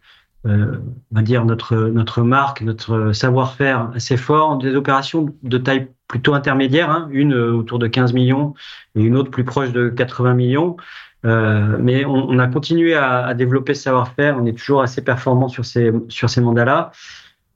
on 0.45 0.81
va 1.11 1.23
dire 1.23 1.45
notre 1.45 1.77
notre 1.77 2.23
marque, 2.23 2.63
notre 2.63 3.13
savoir-faire 3.13 3.91
assez 3.95 4.17
fort. 4.17 4.57
Des 4.57 4.75
opérations 4.75 5.35
de 5.43 5.59
taille 5.59 5.89
plutôt 6.09 6.33
intermédiaire, 6.33 6.89
hein, 6.89 7.09
une 7.11 7.35
autour 7.35 7.79
de 7.79 7.89
15 7.89 8.15
millions 8.15 8.55
et 8.95 9.03
une 9.03 9.17
autre 9.17 9.31
plus 9.31 9.45
proche 9.45 9.73
de 9.73 9.91
80 9.91 10.35
millions. 10.35 10.77
Euh, 11.25 11.77
mais 11.81 12.05
on, 12.05 12.29
on, 12.29 12.39
a 12.39 12.47
continué 12.49 12.95
à, 12.95 13.25
à 13.27 13.35
développer 13.35 13.75
ce 13.75 13.85
savoir-faire. 13.85 14.37
On 14.39 14.47
est 14.47 14.57
toujours 14.57 14.83
assez 14.83 15.03
performant 15.03 15.49
sur 15.49 15.65
ces 15.65 15.93
sur 16.09 16.29
ces 16.29 16.41
mandats-là. 16.41 16.93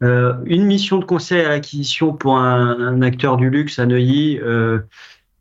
Euh, 0.02 0.34
une 0.46 0.64
mission 0.64 0.98
de 0.98 1.04
conseil 1.04 1.40
à 1.40 1.48
l'acquisition 1.48 2.12
pour 2.12 2.36
un, 2.38 2.78
un, 2.80 3.02
acteur 3.02 3.36
du 3.36 3.50
luxe 3.50 3.78
à 3.78 3.86
Neuilly, 3.86 4.38
euh, 4.38 4.78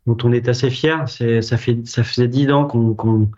dont 0.06 0.16
on 0.24 0.32
est 0.32 0.48
assez 0.48 0.68
fier. 0.70 1.08
Ça 1.08 1.56
fait 1.56 1.86
ça 1.86 2.04
faisait 2.04 2.28
dix 2.28 2.50
ans 2.50 2.66
qu'on 2.66 2.94
qu'on 2.94 3.30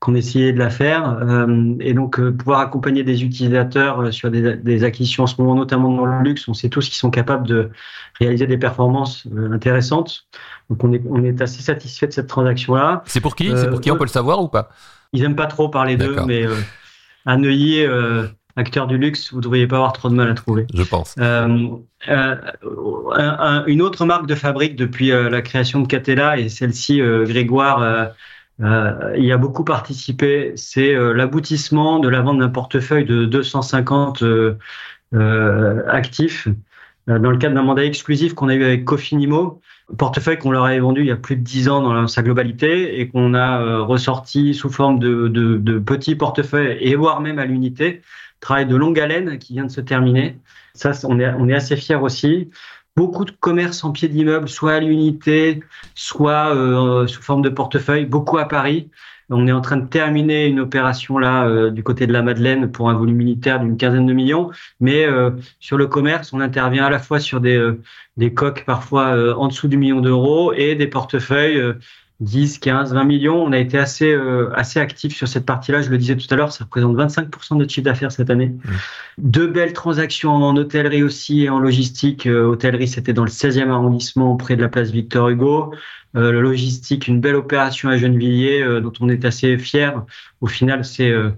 qu'on 0.00 0.14
essayait 0.14 0.52
de 0.52 0.58
la 0.58 0.70
faire 0.70 1.18
euh, 1.22 1.74
et 1.80 1.92
donc 1.92 2.20
euh, 2.20 2.32
pouvoir 2.32 2.60
accompagner 2.60 3.02
des 3.02 3.24
utilisateurs 3.24 4.00
euh, 4.00 4.10
sur 4.12 4.30
des, 4.30 4.56
des, 4.56 4.84
acquisitions 4.84 5.24
en 5.24 5.26
ce 5.26 5.40
moment, 5.40 5.56
notamment 5.56 5.92
dans 5.92 6.06
le 6.06 6.22
luxe. 6.22 6.46
On 6.46 6.54
sait 6.54 6.68
tous 6.68 6.86
qu'ils 6.86 6.96
sont 6.96 7.10
capables 7.10 7.46
de 7.46 7.70
réaliser 8.20 8.46
des 8.46 8.58
performances 8.58 9.26
intéressantes. 9.52 10.28
Donc 10.70 10.84
on 10.84 10.92
est, 10.92 11.02
on 11.08 11.24
est 11.24 11.42
assez 11.42 11.62
satisfait 11.62 12.06
de 12.06 12.12
cette 12.12 12.28
transaction-là. 12.28 13.02
C'est 13.06 13.20
pour 13.20 13.34
qui? 13.34 13.50
C'est 13.56 13.70
pour 13.70 13.80
qui? 13.80 13.90
On 13.90 13.96
peut 13.96 14.04
le 14.04 14.08
savoir 14.08 14.40
ou 14.40 14.48
pas? 14.48 14.70
Ils 15.12 15.24
aiment 15.24 15.36
pas 15.36 15.46
trop 15.46 15.68
parler 15.68 15.96
d'eux, 15.96 16.16
mais 16.26 16.44
à 17.26 17.36
Neuilly, 17.36 17.84
acteur 18.54 18.86
du 18.86 18.98
luxe, 18.98 19.32
vous 19.32 19.40
devriez 19.40 19.66
pas 19.66 19.76
avoir 19.76 19.92
trop 19.94 20.10
de 20.10 20.14
mal 20.14 20.30
à 20.30 20.34
trouver. 20.34 20.66
Je 20.74 20.82
pense. 20.82 21.14
Euh, 21.18 21.70
euh, 22.08 22.36
un, 23.16 23.64
une 23.66 23.82
autre 23.82 24.04
marque 24.04 24.26
de 24.26 24.34
fabrique 24.34 24.76
depuis 24.76 25.08
la 25.08 25.42
création 25.42 25.80
de 25.80 25.88
Catella 25.88 26.38
et 26.38 26.48
celle-ci, 26.48 27.00
Grégoire. 27.24 28.12
Il 28.60 29.24
y 29.24 29.32
a 29.32 29.36
beaucoup 29.36 29.64
participé. 29.64 30.52
C'est 30.56 30.94
l'aboutissement 30.94 32.00
de 32.00 32.08
la 32.08 32.22
vente 32.22 32.38
d'un 32.38 32.48
portefeuille 32.48 33.04
de 33.04 33.24
250 33.24 34.24
actifs 35.86 36.48
dans 37.06 37.30
le 37.30 37.38
cadre 37.38 37.54
d'un 37.54 37.62
mandat 37.62 37.84
exclusif 37.84 38.34
qu'on 38.34 38.48
a 38.48 38.54
eu 38.54 38.64
avec 38.64 38.84
Cofinimo 38.84 39.60
portefeuille 39.96 40.38
qu'on 40.38 40.50
leur 40.50 40.64
avait 40.64 40.80
vendu 40.80 41.00
il 41.00 41.06
y 41.06 41.10
a 41.10 41.16
plus 41.16 41.36
de 41.36 41.42
dix 41.42 41.68
ans 41.68 41.82
dans 41.82 42.06
sa 42.06 42.22
globalité 42.22 43.00
et 43.00 43.08
qu'on 43.08 43.34
a 43.34 43.60
euh, 43.60 43.82
ressorti 43.82 44.54
sous 44.54 44.68
forme 44.68 44.98
de, 44.98 45.28
de, 45.28 45.56
de, 45.56 45.78
petits 45.78 46.14
portefeuilles 46.14 46.76
et 46.80 46.94
voire 46.94 47.20
même 47.20 47.38
à 47.38 47.46
l'unité. 47.46 48.02
Travail 48.40 48.66
de 48.66 48.76
longue 48.76 49.00
haleine 49.00 49.38
qui 49.38 49.54
vient 49.54 49.64
de 49.64 49.70
se 49.70 49.80
terminer. 49.80 50.38
Ça, 50.74 50.92
on 51.04 51.18
est, 51.18 51.32
on 51.38 51.48
est 51.48 51.54
assez 51.54 51.76
fiers 51.76 51.96
aussi. 51.96 52.50
Beaucoup 52.98 53.24
de 53.24 53.30
commerces 53.30 53.84
en 53.84 53.92
pied 53.92 54.08
d'immeuble, 54.08 54.48
soit 54.48 54.72
à 54.72 54.80
l'unité, 54.80 55.62
soit 55.94 56.52
euh, 56.52 57.06
sous 57.06 57.22
forme 57.22 57.42
de 57.42 57.48
portefeuille, 57.48 58.06
beaucoup 58.06 58.38
à 58.38 58.48
Paris. 58.48 58.90
On 59.30 59.46
est 59.46 59.52
en 59.52 59.60
train 59.60 59.76
de 59.76 59.86
terminer 59.86 60.46
une 60.46 60.58
opération 60.58 61.16
là 61.16 61.46
euh, 61.46 61.70
du 61.70 61.84
côté 61.84 62.08
de 62.08 62.12
la 62.12 62.22
Madeleine 62.22 62.72
pour 62.72 62.90
un 62.90 62.94
volume 62.94 63.18
militaire 63.18 63.60
d'une 63.60 63.76
quinzaine 63.76 64.04
de 64.04 64.12
millions. 64.12 64.50
Mais 64.80 65.04
euh, 65.04 65.30
sur 65.60 65.76
le 65.76 65.86
commerce, 65.86 66.32
on 66.32 66.40
intervient 66.40 66.86
à 66.86 66.90
la 66.90 66.98
fois 66.98 67.20
sur 67.20 67.40
des, 67.40 68.34
coques 68.34 68.64
parfois 68.64 69.38
en 69.38 69.46
dessous 69.46 69.68
du 69.68 69.76
million 69.76 70.00
d'euros 70.00 70.52
et 70.52 70.74
des 70.74 70.88
portefeuilles 70.88 71.62
10, 72.20 72.58
15, 72.58 72.94
20 72.94 73.04
millions. 73.04 73.42
On 73.42 73.52
a 73.52 73.58
été 73.58 73.78
assez 73.78 74.16
assez 74.54 74.80
actif 74.80 75.14
sur 75.16 75.28
cette 75.28 75.46
partie-là. 75.46 75.82
Je 75.82 75.90
le 75.90 75.98
disais 75.98 76.16
tout 76.16 76.26
à 76.30 76.36
l'heure, 76.36 76.52
ça 76.52 76.64
représente 76.64 76.96
25% 76.96 77.54
de 77.54 77.58
notre 77.60 77.72
chiffre 77.72 77.84
d'affaires 77.84 78.10
cette 78.10 78.30
année. 78.30 78.48
Mmh. 78.48 78.70
Deux 79.18 79.46
belles 79.46 79.72
transactions 79.72 80.32
en 80.32 80.56
hôtellerie 80.56 81.02
aussi 81.02 81.44
et 81.44 81.48
en 81.48 81.60
logistique. 81.60 82.26
hôtellerie, 82.26 82.88
c'était 82.88 83.12
dans 83.12 83.24
le 83.24 83.30
16e 83.30 83.70
arrondissement 83.70 84.36
près 84.36 84.56
de 84.56 84.62
la 84.62 84.68
place 84.68 84.90
Victor 84.90 85.28
Hugo. 85.28 85.72
Euh, 86.16 86.32
le 86.32 86.40
logistique, 86.40 87.06
une 87.06 87.20
belle 87.20 87.36
opération 87.36 87.90
à 87.90 87.96
Gennevilliers 87.96 88.62
euh, 88.62 88.80
dont 88.80 88.92
on 89.00 89.08
est 89.08 89.24
assez 89.24 89.58
fier. 89.58 90.04
Au 90.40 90.46
final, 90.46 90.84
c'est 90.84 91.10
euh, 91.10 91.30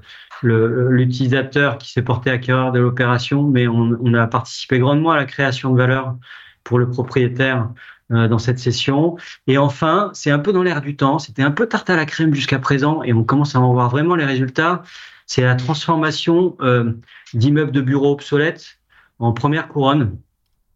l'utilisateur 0.42 1.76
qui 1.78 1.90
s'est 1.90 2.02
porté 2.02 2.30
acquéreur 2.30 2.70
de 2.70 2.78
l'opération, 2.78 3.42
mais 3.42 3.66
on, 3.66 3.98
on, 4.00 4.14
a 4.14 4.26
participé 4.26 4.78
grandement 4.78 5.10
à 5.10 5.16
la 5.16 5.24
création 5.24 5.72
de 5.72 5.76
valeur 5.76 6.16
pour 6.62 6.78
le 6.78 6.88
propriétaire 6.88 7.68
dans 8.10 8.38
cette 8.38 8.58
session. 8.58 9.16
Et 9.46 9.56
enfin, 9.56 10.10
c'est 10.14 10.30
un 10.30 10.40
peu 10.40 10.52
dans 10.52 10.62
l'air 10.62 10.80
du 10.80 10.96
temps, 10.96 11.18
c'était 11.18 11.42
un 11.42 11.52
peu 11.52 11.66
tarte 11.66 11.90
à 11.90 11.96
la 11.96 12.06
crème 12.06 12.34
jusqu'à 12.34 12.58
présent, 12.58 13.02
et 13.02 13.12
on 13.12 13.24
commence 13.24 13.54
à 13.54 13.60
en 13.60 13.72
voir 13.72 13.88
vraiment 13.88 14.16
les 14.16 14.24
résultats. 14.24 14.82
C'est 15.30 15.42
la 15.42 15.54
transformation 15.54 16.56
euh, 16.60 16.92
d'immeubles 17.34 17.70
de 17.70 17.80
bureaux 17.80 18.10
obsolètes 18.10 18.80
en 19.20 19.32
première 19.32 19.68
couronne. 19.68 20.18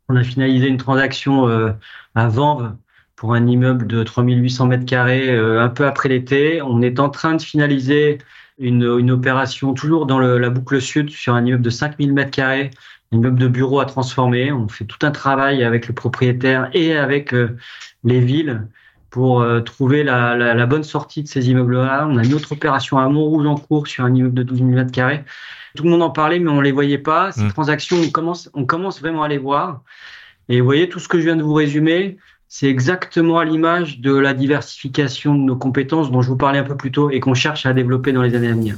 On 0.08 0.14
a 0.14 0.22
finalisé 0.22 0.68
une 0.68 0.76
transaction 0.76 1.48
euh, 1.48 1.72
à 2.14 2.28
Vanves 2.28 2.76
pour 3.16 3.34
un 3.34 3.48
immeuble 3.48 3.88
de 3.88 4.04
3800 4.04 4.66
mètres 4.66 4.86
carrés 4.86 5.28
euh, 5.28 5.60
un 5.60 5.70
peu 5.70 5.86
après 5.86 6.08
l'été. 6.08 6.62
On 6.62 6.82
est 6.82 7.00
en 7.00 7.08
train 7.08 7.34
de 7.34 7.42
finaliser 7.42 8.18
une, 8.58 9.10
opération 9.10 9.74
toujours 9.74 10.06
dans 10.06 10.20
la 10.20 10.50
boucle 10.50 10.80
sud 10.80 11.10
sur 11.10 11.34
un 11.34 11.44
immeuble 11.44 11.64
de 11.64 11.70
5000 11.70 12.12
mètres 12.12 12.30
carrés, 12.30 12.70
immeuble 13.14 13.38
de 13.38 13.48
bureau 13.48 13.80
à 13.80 13.86
transformer. 13.86 14.52
On 14.52 14.68
fait 14.68 14.84
tout 14.84 14.98
un 15.02 15.10
travail 15.10 15.64
avec 15.64 15.88
le 15.88 15.94
propriétaire 15.94 16.68
et 16.72 16.96
avec 16.96 17.32
euh, 17.34 17.56
les 18.04 18.20
villes 18.20 18.66
pour 19.10 19.40
euh, 19.40 19.60
trouver 19.60 20.02
la, 20.02 20.36
la, 20.36 20.54
la, 20.54 20.66
bonne 20.66 20.82
sortie 20.82 21.22
de 21.22 21.28
ces 21.28 21.48
immeubles-là. 21.48 22.06
On 22.10 22.16
a 22.16 22.24
une 22.24 22.34
autre 22.34 22.52
opération 22.52 22.98
à 22.98 23.08
Montrouge 23.08 23.46
en 23.46 23.54
cours 23.54 23.86
sur 23.86 24.04
un 24.04 24.14
immeuble 24.14 24.34
de 24.34 24.42
12 24.42 24.58
000 24.58 24.70
mètres 24.70 24.92
carrés. 24.92 25.24
Tout 25.76 25.84
le 25.84 25.90
monde 25.90 26.02
en 26.02 26.10
parlait, 26.10 26.38
mais 26.38 26.50
on 26.50 26.60
les 26.60 26.72
voyait 26.72 26.98
pas. 26.98 27.32
Ces 27.32 27.44
mmh. 27.44 27.52
transactions, 27.52 27.96
on 28.04 28.10
commence, 28.10 28.50
on 28.54 28.64
commence 28.64 29.00
vraiment 29.00 29.22
à 29.22 29.28
les 29.28 29.38
voir. 29.38 29.82
Et 30.48 30.60
vous 30.60 30.64
voyez, 30.64 30.88
tout 30.88 30.98
ce 30.98 31.08
que 31.08 31.18
je 31.18 31.24
viens 31.24 31.36
de 31.36 31.42
vous 31.42 31.54
résumer, 31.54 32.18
c'est 32.48 32.68
exactement 32.68 33.38
à 33.38 33.44
l'image 33.44 34.00
de 34.00 34.14
la 34.14 34.34
diversification 34.34 35.34
de 35.34 35.40
nos 35.40 35.56
compétences 35.56 36.10
dont 36.10 36.22
je 36.22 36.28
vous 36.28 36.36
parlais 36.36 36.58
un 36.58 36.64
peu 36.64 36.76
plus 36.76 36.92
tôt 36.92 37.10
et 37.10 37.20
qu'on 37.20 37.34
cherche 37.34 37.66
à 37.66 37.72
développer 37.72 38.12
dans 38.12 38.22
les 38.22 38.34
années 38.34 38.48
à 38.48 38.52
venir. 38.52 38.76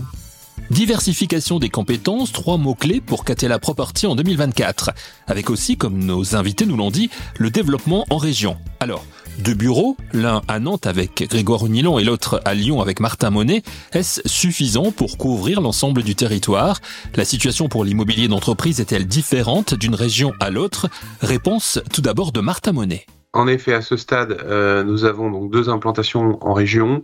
Diversification 0.70 1.60
des 1.60 1.68
compétences, 1.68 2.32
trois 2.32 2.56
mots-clés 2.56 3.00
pour 3.00 3.24
Catella 3.24 3.58
Property 3.60 4.06
en 4.06 4.16
2024. 4.16 4.90
Avec 5.28 5.48
aussi, 5.48 5.76
comme 5.76 6.04
nos 6.04 6.34
invités 6.34 6.66
nous 6.66 6.76
l'ont 6.76 6.90
dit, 6.90 7.08
le 7.38 7.50
développement 7.50 8.04
en 8.10 8.16
région. 8.16 8.56
Alors, 8.80 9.04
deux 9.38 9.54
bureaux, 9.54 9.96
l'un 10.12 10.42
à 10.48 10.58
Nantes 10.58 10.86
avec 10.86 11.28
Grégoire 11.30 11.66
Unilon 11.66 12.00
et 12.00 12.04
l'autre 12.04 12.42
à 12.44 12.54
Lyon 12.54 12.80
avec 12.80 12.98
Martin 12.98 13.30
Monet, 13.30 13.62
est-ce 13.92 14.20
suffisant 14.26 14.90
pour 14.90 15.18
couvrir 15.18 15.60
l'ensemble 15.60 16.02
du 16.02 16.16
territoire? 16.16 16.80
La 17.14 17.24
situation 17.24 17.68
pour 17.68 17.84
l'immobilier 17.84 18.26
d'entreprise 18.26 18.80
est-elle 18.80 19.06
différente 19.06 19.74
d'une 19.74 19.94
région 19.94 20.32
à 20.40 20.50
l'autre? 20.50 20.88
Réponse 21.20 21.78
tout 21.92 22.02
d'abord 22.02 22.32
de 22.32 22.40
Martin 22.40 22.72
Monet. 22.72 23.06
En 23.32 23.46
effet, 23.48 23.74
à 23.74 23.82
ce 23.82 23.96
stade, 23.96 24.38
euh, 24.44 24.82
nous 24.82 25.04
avons 25.04 25.30
donc 25.30 25.50
deux 25.50 25.68
implantations 25.68 26.38
en 26.40 26.54
région, 26.54 27.02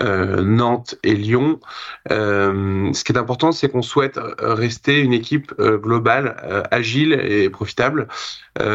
euh, 0.00 0.40
Nantes 0.42 0.94
et 1.02 1.14
Lyon. 1.14 1.58
Euh, 2.10 2.92
ce 2.92 3.02
qui 3.02 3.12
est 3.12 3.18
important, 3.18 3.50
c'est 3.50 3.68
qu'on 3.68 3.82
souhaite 3.82 4.18
rester 4.38 5.00
une 5.00 5.12
équipe 5.12 5.52
globale, 5.58 6.66
agile 6.70 7.12
et 7.14 7.50
profitable. 7.50 8.06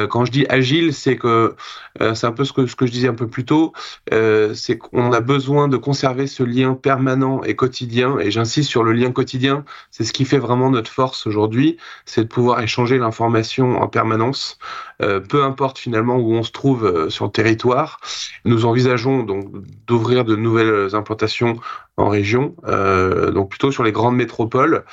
Quand 0.09 0.25
je 0.25 0.31
dis 0.31 0.45
agile, 0.49 0.93
c'est 0.93 1.17
que 1.17 1.55
c'est 1.99 2.25
un 2.25 2.31
peu 2.31 2.43
ce 2.43 2.51
que, 2.51 2.65
ce 2.65 2.75
que 2.75 2.87
je 2.87 2.91
disais 2.91 3.07
un 3.07 3.13
peu 3.13 3.27
plus 3.27 3.45
tôt, 3.45 3.73
c'est 4.11 4.77
qu'on 4.77 5.11
a 5.11 5.19
besoin 5.19 5.67
de 5.67 5.77
conserver 5.77 6.27
ce 6.27 6.43
lien 6.43 6.73
permanent 6.73 7.43
et 7.43 7.55
quotidien. 7.55 8.17
Et 8.19 8.31
j'insiste 8.31 8.69
sur 8.69 8.83
le 8.83 8.91
lien 8.91 9.11
quotidien, 9.11 9.63
c'est 9.91 10.03
ce 10.03 10.13
qui 10.13 10.25
fait 10.25 10.39
vraiment 10.39 10.71
notre 10.71 10.91
force 10.91 11.27
aujourd'hui, 11.27 11.77
c'est 12.05 12.23
de 12.23 12.27
pouvoir 12.27 12.59
échanger 12.61 12.97
l'information 12.97 13.79
en 13.81 13.87
permanence, 13.87 14.57
peu 14.99 15.43
importe 15.43 15.77
finalement 15.77 16.17
où 16.17 16.33
on 16.33 16.43
se 16.43 16.51
trouve 16.51 16.86
euh, 16.87 17.09
sur 17.09 17.25
le 17.25 17.31
territoire. 17.31 17.99
Nous 18.45 18.65
envisageons 18.65 19.23
donc 19.23 19.51
d'ouvrir 19.85 20.25
de 20.25 20.35
nouvelles 20.35 20.95
implantations 20.95 21.59
en 21.97 22.09
région, 22.09 22.55
euh, 22.65 23.31
donc 23.31 23.49
plutôt 23.49 23.71
sur 23.71 23.83
les 23.83 23.91
grandes 23.91 24.15
métropoles 24.15 24.85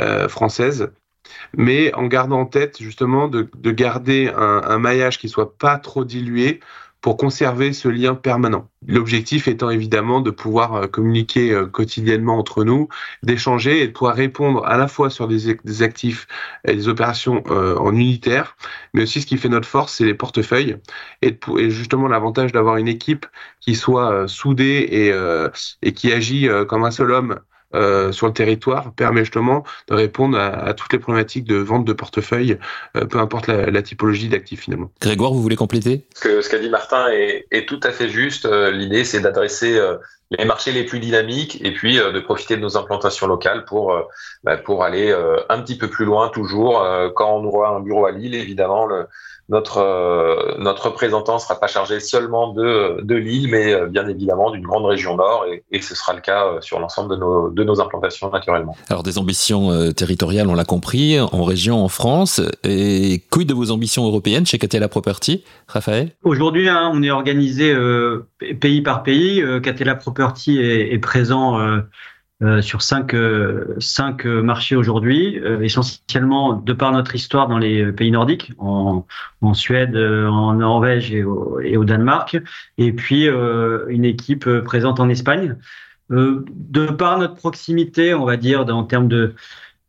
euh, 0.00 0.28
françaises 0.28 0.90
mais 1.56 1.94
en 1.94 2.06
gardant 2.06 2.40
en 2.40 2.46
tête 2.46 2.82
justement 2.82 3.28
de, 3.28 3.48
de 3.56 3.70
garder 3.70 4.32
un, 4.36 4.78
maillage 4.78 5.18
qui 5.18 5.28
soit 5.28 5.56
pas 5.56 5.78
trop 5.78 6.04
dilué 6.04 6.60
pour 7.02 7.16
conserver 7.16 7.72
ce 7.72 7.88
lien 7.88 8.14
permanent. 8.14 8.68
L'objectif 8.86 9.48
étant 9.48 9.70
évidemment 9.70 10.20
de 10.20 10.30
pouvoir 10.30 10.74
euh, 10.74 10.86
communiquer 10.86 11.50
euh, 11.50 11.66
quotidiennement 11.66 12.38
entre 12.38 12.64
nous, 12.64 12.88
d'échanger 13.24 13.82
et 13.82 13.88
de 13.88 13.92
pouvoir 13.92 14.14
répondre 14.14 14.64
à 14.64 14.78
la 14.78 14.86
fois 14.86 15.10
sur 15.10 15.26
des, 15.26 15.82
actifs 15.82 16.28
et 16.64 16.74
des 16.74 16.88
opérations 16.88 17.42
euh, 17.48 17.76
en 17.76 17.94
unitaire, 17.94 18.56
mais 18.94 19.02
aussi 19.02 19.20
ce 19.20 19.26
qui 19.26 19.36
fait 19.36 19.48
notre 19.48 19.68
force, 19.68 19.94
c'est 19.94 20.04
les 20.04 20.14
portefeuilles 20.14 20.76
et, 21.22 21.36
justement 21.70 22.06
l'avantage 22.06 22.52
d'avoir 22.52 22.76
une 22.76 22.88
équipe 22.88 23.26
qui 23.60 23.74
soit 23.74 24.28
soudée 24.28 24.86
et, 24.90 25.12
et 25.82 25.92
qui 25.92 26.12
agit 26.12 26.48
comme 26.68 26.84
un 26.84 26.90
seul 26.90 27.10
homme 27.10 27.40
euh, 27.74 28.12
sur 28.12 28.26
le 28.26 28.32
territoire 28.32 28.92
permet 28.92 29.20
justement 29.20 29.64
de 29.88 29.94
répondre 29.94 30.38
à, 30.38 30.74
toutes 30.74 30.92
les 30.92 30.98
problématiques 30.98 31.44
de 31.44 31.56
vente 31.56 31.84
de 31.84 31.92
portefeuille, 31.92 32.58
euh, 32.96 33.04
peu 33.04 33.18
importe 33.18 33.46
la, 33.46 33.82
typologie 33.82 34.28
d'actifs 34.28 34.60
finalement. 34.60 34.90
Grégoire, 35.00 35.32
vous 35.32 35.42
voulez 35.42 35.56
compléter? 35.56 36.06
Ce 36.14 36.48
qu'a 36.48 36.58
dit 36.58 36.68
Martin 36.68 37.08
est, 37.10 37.66
tout 37.66 37.80
à 37.82 37.90
fait 37.90 38.08
juste. 38.08 38.46
Euh, 38.46 38.70
l'idée, 38.70 39.04
c'est 39.04 39.20
d'adresser 39.20 39.80
les 40.30 40.44
marchés 40.44 40.72
les 40.72 40.84
plus 40.84 41.00
dynamiques 41.00 41.60
et 41.64 41.72
puis 41.72 41.96
de 41.96 42.20
profiter 42.20 42.56
de 42.56 42.62
nos 42.62 42.76
implantations 42.76 43.26
locales 43.26 43.64
pour 43.64 43.94
bah, 44.44 44.56
pour 44.56 44.84
aller 44.84 45.12
un 45.48 45.60
petit 45.60 45.76
peu 45.76 45.88
plus 45.88 46.04
loin 46.04 46.28
toujours. 46.28 46.84
quand 47.14 47.36
on 47.36 47.44
aura 47.44 47.70
un 47.70 47.80
bureau 47.80 48.06
à 48.06 48.12
Lille, 48.12 48.34
évidemment, 48.34 48.86
le, 48.86 49.06
notre 49.52 49.78
euh, 49.78 50.56
notre 50.58 50.86
représentant 50.86 51.38
sera 51.38 51.60
pas 51.60 51.66
chargé 51.66 52.00
seulement 52.00 52.52
de 52.54 53.02
de 53.02 53.14
l'île, 53.14 53.50
mais 53.50 53.72
euh, 53.72 53.86
bien 53.86 54.08
évidemment 54.08 54.50
d'une 54.50 54.64
grande 54.64 54.86
région 54.86 55.14
nord, 55.14 55.44
et, 55.52 55.62
et, 55.70 55.82
ce 55.82 55.94
sera 55.94 56.14
le 56.14 56.22
cas 56.22 56.46
euh, 56.46 56.60
sur 56.62 56.80
l'ensemble 56.80 57.10
de 57.10 57.16
nos 57.16 57.50
de 57.50 57.62
nos 57.62 57.78
implantations 57.80 58.30
naturellement. 58.30 58.74
Alors 58.88 59.02
des 59.02 59.18
ambitions 59.18 59.92
territoriales, 59.92 60.48
on 60.48 60.54
l'a 60.54 60.64
compris, 60.64 61.20
en 61.20 61.44
région, 61.44 61.84
en 61.84 61.88
France, 61.88 62.40
et 62.64 63.22
quid 63.30 63.46
de 63.46 63.54
vos 63.54 63.70
ambitions 63.70 64.06
européennes 64.06 64.46
chez 64.46 64.58
Catella 64.58 64.88
Property, 64.88 65.44
Raphaël? 65.68 66.12
Aujourd'hui, 66.24 66.68
hein, 66.68 66.90
on 66.94 67.02
est 67.02 67.10
organisé 67.10 67.74
pays 68.60 68.80
par 68.80 69.02
pays. 69.02 69.44
Catella 69.62 69.94
Property 69.96 70.58
est, 70.60 70.94
est 70.94 70.98
présent 70.98 71.60
euh, 71.60 71.80
sur 72.60 72.82
cinq, 72.82 73.14
euh, 73.14 73.76
cinq 73.78 74.24
marchés 74.24 74.74
aujourd'hui, 74.74 75.38
euh, 75.38 75.60
essentiellement 75.60 76.54
de 76.54 76.72
par 76.72 76.90
notre 76.90 77.14
histoire 77.14 77.46
dans 77.46 77.58
les 77.58 77.92
pays 77.92 78.10
nordiques, 78.10 78.52
en, 78.58 79.06
en 79.40 79.54
Suède, 79.54 79.96
en 79.96 80.54
Norvège 80.54 81.12
et 81.12 81.22
au, 81.22 81.60
et 81.60 81.76
au 81.76 81.84
Danemark, 81.84 82.36
et 82.78 82.92
puis 82.92 83.28
une 83.28 84.04
équipe 84.04 84.48
présente 84.64 84.98
en 84.98 85.08
Espagne. 85.08 85.56
de 86.10 86.86
par 86.86 87.18
notre 87.18 87.34
proximité, 87.34 88.14
on 88.14 88.24
va 88.24 88.36
dire, 88.36 88.66
en 88.68 88.84
termes 88.84 89.08
de, 89.08 89.34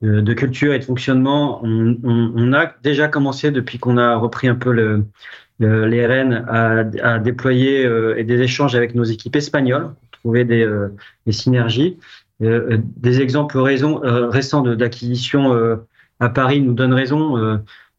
de 0.01 0.33
culture 0.33 0.73
et 0.73 0.79
de 0.79 0.83
fonctionnement, 0.83 1.59
on, 1.63 1.97
on, 2.03 2.33
on 2.35 2.53
a 2.53 2.71
déjà 2.83 3.07
commencé 3.07 3.51
depuis 3.51 3.79
qu'on 3.79 3.97
a 3.97 4.15
repris 4.15 4.47
un 4.47 4.55
peu 4.55 4.71
le, 4.71 5.05
les 5.59 6.05
rênes 6.05 6.45
à, 6.47 6.83
à 7.01 7.19
déployer 7.19 8.23
des 8.23 8.41
échanges 8.41 8.75
avec 8.75 8.95
nos 8.95 9.03
équipes 9.03 9.35
espagnoles, 9.35 9.93
trouver 10.11 10.45
des, 10.45 10.69
des 11.25 11.33
synergies. 11.33 11.97
Euh, 12.43 12.77
des 12.97 13.21
exemples 13.21 13.57
euh, 13.57 14.29
récents 14.29 14.61
d'acquisition 14.61 15.53
euh, 15.53 15.75
à 16.19 16.29
Paris 16.29 16.61
nous 16.61 16.73
donnent 16.73 16.93
raison. 16.93 17.37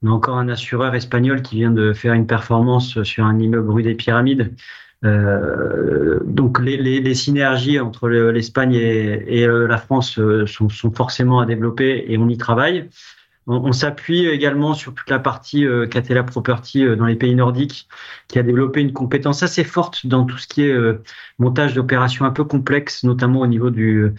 on 0.03 0.09
a 0.09 0.11
encore 0.11 0.39
un 0.39 0.49
assureur 0.49 0.95
espagnol 0.95 1.43
qui 1.43 1.57
vient 1.57 1.71
de 1.71 1.93
faire 1.93 2.15
une 2.15 2.27
performance 2.27 3.03
sur 3.03 3.25
un 3.25 3.39
immeuble 3.39 3.71
rue 3.71 3.83
des 3.83 3.95
Pyramides. 3.95 4.55
donc 5.03 6.61
les, 6.61 7.15
synergies 7.15 7.79
entre 7.81 8.09
l'Espagne 8.09 8.75
et, 8.75 9.47
la 9.47 9.77
France 9.77 10.19
sont, 10.47 10.91
forcément 10.91 11.41
à 11.41 11.47
développer 11.47 12.05
et 12.09 12.17
on 12.17 12.29
y 12.29 12.39
travaille. 12.39 12.89
On, 13.47 13.73
s'appuie 13.73 14.27
également 14.27 14.73
sur 14.73 14.95
toute 14.95 15.11
la 15.11 15.19
partie 15.19 15.67
euh, 15.67 15.87
Catella 15.87 16.23
Property 16.23 16.85
euh, 16.85 16.97
dans 16.97 17.05
les 17.05 17.17
pays 17.17 17.35
nordiques, 17.35 17.89
qui 18.29 18.39
a 18.39 18.43
développé 18.43 18.81
une 18.81 18.93
compétence 18.93 19.43
assez 19.43 19.65
forte 19.65 20.07
dans 20.07 20.25
tout 20.25 20.39
ce 20.39 20.47
qui 20.47 20.63
est 20.63 20.73
euh, 20.73 21.03
montage 21.39 21.75
d'opérations 21.75 22.25
un 22.25 22.31
peu 22.31 22.45
complexes, 22.45 23.05
notamment 23.05 23.41
au 23.41 23.47
niveau 23.47 23.69
du, 23.69 24.13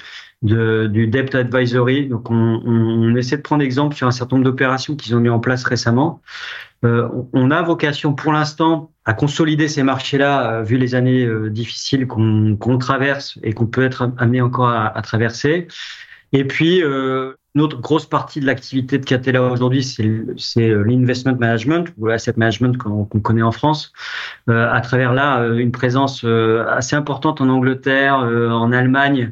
du 0.43 1.07
debt 1.07 1.33
advisory. 1.33 2.07
Donc, 2.07 2.29
on, 2.29 2.61
on, 2.65 3.15
essaie 3.15 3.37
de 3.37 3.41
prendre 3.41 3.63
exemple 3.63 3.95
sur 3.95 4.05
un 4.05 4.11
certain 4.11 4.35
nombre 4.35 4.49
d'opérations 4.49 4.95
qu'ils 4.95 5.15
ont 5.15 5.19
mis 5.19 5.29
en 5.29 5.39
place 5.39 5.63
récemment. 5.63 6.21
Euh, 6.83 7.09
on 7.33 7.49
a 7.49 7.63
vocation 7.63 8.13
pour 8.13 8.31
l'instant 8.31 8.91
à 9.05 9.13
consolider 9.13 9.67
ces 9.67 9.81
marchés-là, 9.81 10.61
vu 10.61 10.77
les 10.77 10.93
années 10.93 11.27
difficiles 11.49 12.05
qu'on 12.07 12.77
traverse 12.77 13.39
et 13.43 13.53
qu'on 13.53 13.67
peut 13.67 13.83
être 13.83 14.11
amené 14.17 14.41
encore 14.41 14.67
à, 14.67 14.85
à 14.95 15.01
traverser. 15.01 15.67
Et 16.35 16.43
puis, 16.43 16.83
euh, 16.83 17.33
notre 17.55 17.79
grosse 17.79 18.05
partie 18.05 18.41
de 18.41 18.45
l'activité 18.45 18.97
de 18.97 19.05
Catella 19.05 19.41
aujourd'hui, 19.41 19.83
c'est 19.83 20.03
euh, 20.69 20.83
l'investment 20.83 21.35
management 21.39 21.87
ou 21.97 22.07
l'asset 22.07 22.33
management 22.35 22.77
qu'on 22.77 23.05
connaît 23.05 23.41
en 23.41 23.53
France, 23.53 23.93
euh, 24.49 24.69
à 24.71 24.81
travers 24.81 25.13
là 25.13 25.39
euh, 25.39 25.57
une 25.57 25.71
présence 25.71 26.25
assez 26.25 26.95
importante 26.95 27.41
en 27.41 27.49
Angleterre, 27.49 28.15
en 28.15 28.71
Allemagne, 28.71 29.31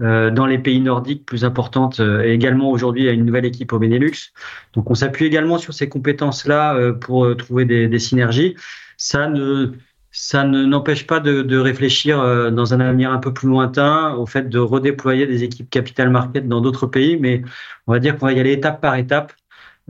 dans 0.00 0.46
les 0.46 0.58
pays 0.58 0.80
nordiques 0.80 1.26
plus 1.26 1.44
importantes, 1.44 2.00
et 2.00 2.32
également 2.32 2.70
aujourd'hui 2.70 3.08
à 3.08 3.12
une 3.12 3.26
nouvelle 3.26 3.44
équipe 3.44 3.72
au 3.74 3.78
Benelux. 3.78 4.32
Donc 4.72 4.90
on 4.90 4.94
s'appuie 4.94 5.26
également 5.26 5.58
sur 5.58 5.74
ces 5.74 5.90
compétences-là 5.90 6.92
pour 7.00 7.36
trouver 7.36 7.66
des, 7.66 7.86
des 7.86 7.98
synergies. 7.98 8.56
Ça 8.96 9.28
ne 9.28 9.72
ça 10.12 10.44
ne 10.44 10.64
n'empêche 10.64 11.06
pas 11.06 11.20
de, 11.20 11.56
réfléchir 11.58 12.20
euh, 12.20 12.50
dans 12.50 12.74
un 12.74 12.80
avenir 12.80 13.12
un 13.12 13.18
peu 13.18 13.32
plus 13.32 13.48
lointain 13.48 14.14
au 14.14 14.26
fait 14.26 14.48
de 14.48 14.58
redéployer 14.58 15.26
des 15.26 15.44
équipes 15.44 15.70
capital 15.70 16.10
market 16.10 16.48
dans 16.48 16.60
d'autres 16.60 16.86
pays, 16.86 17.16
mais 17.18 17.42
on 17.86 17.92
va 17.92 17.98
dire 18.00 18.18
qu'on 18.18 18.26
va 18.26 18.32
y 18.32 18.40
aller 18.40 18.52
étape 18.52 18.80
par 18.80 18.96
étape. 18.96 19.32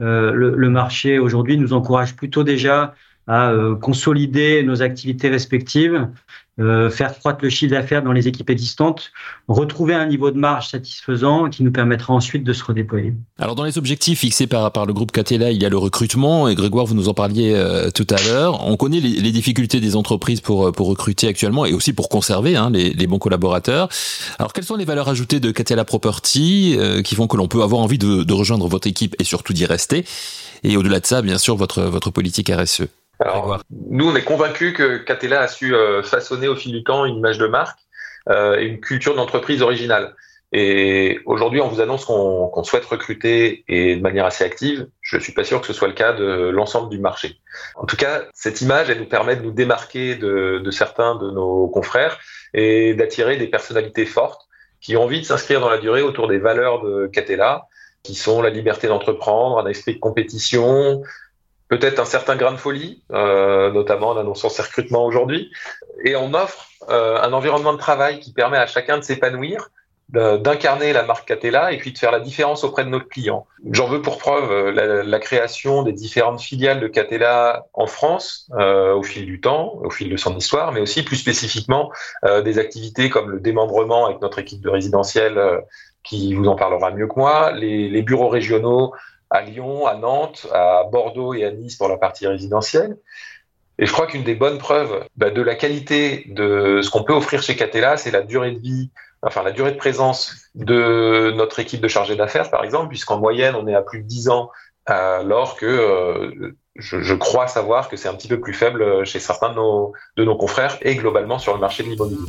Euh, 0.01 0.31
le, 0.33 0.55
le, 0.55 0.69
marché 0.69 1.19
aujourd'hui 1.19 1.57
nous 1.57 1.73
encourage 1.73 2.15
plutôt 2.15 2.43
déjà 2.43 2.95
à 3.27 3.51
euh, 3.51 3.75
consolider 3.75 4.63
nos 4.63 4.81
activités 4.81 5.29
respectives, 5.29 6.07
euh, 6.59 6.89
faire 6.89 7.17
croître 7.17 7.39
le 7.41 7.49
chiffre 7.49 7.71
d'affaires 7.71 8.03
dans 8.03 8.11
les 8.11 8.27
équipes 8.27 8.49
existantes, 8.49 9.11
retrouver 9.47 9.93
un 9.93 10.05
niveau 10.05 10.31
de 10.31 10.37
marge 10.37 10.69
satisfaisant 10.69 11.49
qui 11.49 11.63
nous 11.63 11.71
permettra 11.71 12.13
ensuite 12.13 12.43
de 12.43 12.51
se 12.51 12.63
redéployer. 12.63 13.13
Alors 13.39 13.55
dans 13.55 13.63
les 13.63 13.77
objectifs 13.77 14.19
fixés 14.19 14.47
par, 14.47 14.71
par 14.71 14.85
le 14.85 14.93
groupe 14.93 15.11
Catella, 15.11 15.51
il 15.51 15.61
y 15.61 15.65
a 15.65 15.69
le 15.69 15.77
recrutement, 15.77 16.49
et 16.49 16.55
Grégoire, 16.55 16.85
vous 16.85 16.93
nous 16.93 17.07
en 17.07 17.13
parliez 17.13 17.53
euh, 17.55 17.89
tout 17.89 18.07
à 18.09 18.21
l'heure. 18.27 18.67
On 18.67 18.75
connaît 18.75 18.99
les, 18.99 19.21
les, 19.21 19.31
difficultés 19.31 19.79
des 19.79 19.95
entreprises 19.95 20.41
pour, 20.41 20.71
pour 20.73 20.87
recruter 20.87 21.27
actuellement 21.27 21.65
et 21.65 21.73
aussi 21.73 21.93
pour 21.93 22.09
conserver 22.09 22.57
hein, 22.57 22.69
les, 22.69 22.91
les, 22.91 23.07
bons 23.07 23.19
collaborateurs. 23.19 23.87
Alors 24.37 24.51
quelles 24.51 24.65
sont 24.65 24.75
les 24.75 24.85
valeurs 24.85 25.07
ajoutées 25.07 25.39
de 25.39 25.51
Catella 25.51 25.85
Property 25.85 26.75
euh, 26.77 27.01
qui 27.01 27.15
font 27.15 27.27
que 27.27 27.37
l'on 27.37 27.47
peut 27.47 27.63
avoir 27.63 27.81
envie 27.81 27.97
de, 27.97 28.23
de 28.23 28.33
rejoindre 28.33 28.67
votre 28.67 28.87
équipe 28.87 29.15
et 29.19 29.23
surtout 29.23 29.53
d'y 29.53 29.65
rester? 29.65 30.05
Et 30.63 30.77
au-delà 30.77 30.99
de 30.99 31.05
ça, 31.05 31.21
bien 31.21 31.37
sûr, 31.37 31.55
votre, 31.55 31.81
votre 31.83 32.11
politique 32.11 32.51
RSE 32.53 32.83
nous, 33.89 34.09
on 34.09 34.15
est 34.15 34.23
convaincus 34.23 34.73
que 34.73 34.97
Catella 34.97 35.41
a 35.41 35.47
su 35.47 35.75
euh, 35.75 36.03
façonner 36.03 36.47
au 36.47 36.55
fil 36.55 36.71
du 36.71 36.83
temps 36.83 37.05
une 37.05 37.17
image 37.17 37.37
de 37.37 37.47
marque 37.47 37.79
euh, 38.29 38.57
et 38.57 38.65
une 38.65 38.79
culture 38.79 39.15
d'entreprise 39.15 39.61
originale. 39.61 40.15
Et 40.53 41.19
aujourd'hui, 41.25 41.61
on 41.61 41.69
vous 41.69 41.79
annonce 41.79 42.03
qu'on 42.03 42.63
souhaite 42.63 42.83
recruter 42.83 43.63
et 43.69 43.95
de 43.95 44.01
manière 44.01 44.25
assez 44.25 44.43
active. 44.43 44.87
Je 44.99 45.17
suis 45.17 45.31
pas 45.31 45.45
sûr 45.45 45.61
que 45.61 45.67
ce 45.67 45.71
soit 45.71 45.87
le 45.87 45.93
cas 45.93 46.11
de 46.11 46.49
l'ensemble 46.49 46.89
du 46.89 46.99
marché. 46.99 47.39
En 47.75 47.85
tout 47.85 47.95
cas, 47.95 48.23
cette 48.33 48.59
image, 48.59 48.89
elle 48.89 48.99
nous 48.99 49.07
permet 49.07 49.37
de 49.37 49.43
nous 49.43 49.51
démarquer 49.51 50.15
de, 50.15 50.61
de 50.61 50.71
certains 50.71 51.15
de 51.15 51.31
nos 51.31 51.69
confrères 51.69 52.19
et 52.53 52.93
d'attirer 52.95 53.37
des 53.37 53.47
personnalités 53.47 54.05
fortes 54.05 54.41
qui 54.81 54.97
ont 54.97 55.03
envie 55.03 55.21
de 55.21 55.25
s'inscrire 55.25 55.61
dans 55.61 55.69
la 55.69 55.77
durée 55.77 56.01
autour 56.01 56.27
des 56.27 56.39
valeurs 56.39 56.83
de 56.83 57.07
Catella, 57.07 57.67
qui 58.03 58.15
sont 58.15 58.41
la 58.41 58.49
liberté 58.49 58.87
d'entreprendre, 58.87 59.59
un 59.59 59.67
esprit 59.67 59.93
de 59.93 59.99
compétition, 59.99 61.01
peut-être 61.71 61.99
un 61.99 62.05
certain 62.05 62.35
grain 62.35 62.51
de 62.51 62.57
folie, 62.57 63.01
euh, 63.13 63.71
notamment 63.71 64.09
en 64.09 64.17
annonçant 64.17 64.49
ses 64.49 64.61
recrutements 64.61 65.05
aujourd'hui, 65.05 65.49
et 66.03 66.17
on 66.17 66.33
offre 66.33 66.67
euh, 66.89 67.17
un 67.21 67.31
environnement 67.31 67.71
de 67.71 67.77
travail 67.77 68.19
qui 68.19 68.33
permet 68.33 68.57
à 68.57 68.67
chacun 68.67 68.97
de 68.97 69.03
s'épanouir, 69.03 69.69
d'incarner 70.09 70.91
la 70.91 71.03
marque 71.03 71.25
Catella 71.25 71.71
et 71.71 71.77
puis 71.77 71.93
de 71.93 71.97
faire 71.97 72.11
la 72.11 72.19
différence 72.19 72.65
auprès 72.65 72.83
de 72.83 72.89
notre 72.89 73.07
client. 73.07 73.47
J'en 73.71 73.87
veux 73.87 74.01
pour 74.01 74.17
preuve 74.17 74.51
euh, 74.51 75.03
la, 75.05 75.19
création 75.19 75.83
des 75.83 75.93
différentes 75.93 76.41
filiales 76.41 76.81
de 76.81 76.89
Catella 76.89 77.67
en 77.71 77.87
France 77.87 78.51
au 78.51 79.03
fil 79.03 79.25
du 79.25 79.39
temps, 79.39 79.79
au 79.81 79.89
fil 79.89 80.09
de 80.09 80.17
son 80.17 80.35
histoire, 80.35 80.73
mais 80.73 80.81
aussi 80.81 81.03
plus 81.03 81.15
spécifiquement 81.15 81.89
des 82.43 82.59
activités 82.59 83.09
comme 83.09 83.31
le 83.31 83.39
démembrement 83.39 84.07
avec 84.07 84.21
notre 84.21 84.39
équipe 84.39 84.59
de 84.59 84.69
résidentiel 84.69 85.39
qui 86.03 86.33
vous 86.33 86.47
en 86.47 86.57
parlera 86.57 86.91
mieux 86.91 87.07
que 87.07 87.15
moi, 87.15 87.53
les 87.53 88.01
bureaux 88.01 88.27
régionaux 88.27 88.91
à 89.31 89.41
Lyon, 89.41 89.87
à 89.87 89.95
Nantes, 89.95 90.45
à 90.53 90.83
Bordeaux 90.91 91.33
et 91.33 91.45
à 91.45 91.51
Nice 91.51 91.77
pour 91.77 91.87
la 91.87 91.97
partie 91.97 92.27
résidentielle. 92.27 92.97
Et 93.79 93.85
je 93.85 93.93
crois 93.93 94.05
qu'une 94.05 94.23
des 94.23 94.35
bonnes 94.35 94.59
preuves 94.59 95.05
bah, 95.15 95.31
de 95.31 95.41
la 95.41 95.55
qualité 95.55 96.25
de 96.27 96.81
ce 96.83 96.89
qu'on 96.91 97.03
peut 97.03 97.13
offrir 97.13 97.41
chez 97.41 97.55
Catella, 97.55 97.97
c'est 97.97 98.11
la 98.11 98.21
durée 98.21 98.51
de 98.51 98.59
vie, 98.59 98.91
enfin 99.23 99.41
la 99.41 99.51
durée 99.51 99.71
de 99.71 99.77
présence 99.77 100.35
de 100.53 101.31
notre 101.31 101.59
équipe 101.59 101.81
de 101.81 101.87
chargés 101.87 102.15
d'affaires, 102.15 102.51
par 102.51 102.63
exemple, 102.63 102.89
puisqu'en 102.89 103.17
moyenne, 103.17 103.55
on 103.55 103.67
est 103.67 103.73
à 103.73 103.81
plus 103.81 104.03
de 104.03 104.07
10 104.07 104.29
ans, 104.29 104.51
alors 104.85 105.55
que 105.55 105.65
euh, 105.65 106.55
je, 106.75 107.13
crois 107.15 107.47
savoir 107.47 107.89
que 107.89 107.95
c'est 107.95 108.09
un 108.09 108.13
petit 108.13 108.27
peu 108.27 108.39
plus 108.39 108.53
faible 108.53 109.05
chez 109.05 109.19
certains 109.19 109.49
de 109.49 109.55
nos, 109.55 109.93
de 110.17 110.25
nos 110.25 110.35
confrères 110.35 110.77
et 110.81 110.95
globalement 110.95 111.39
sur 111.39 111.53
le 111.53 111.59
marché 111.59 111.83
de 111.83 111.89
l'immobilier. 111.89 112.27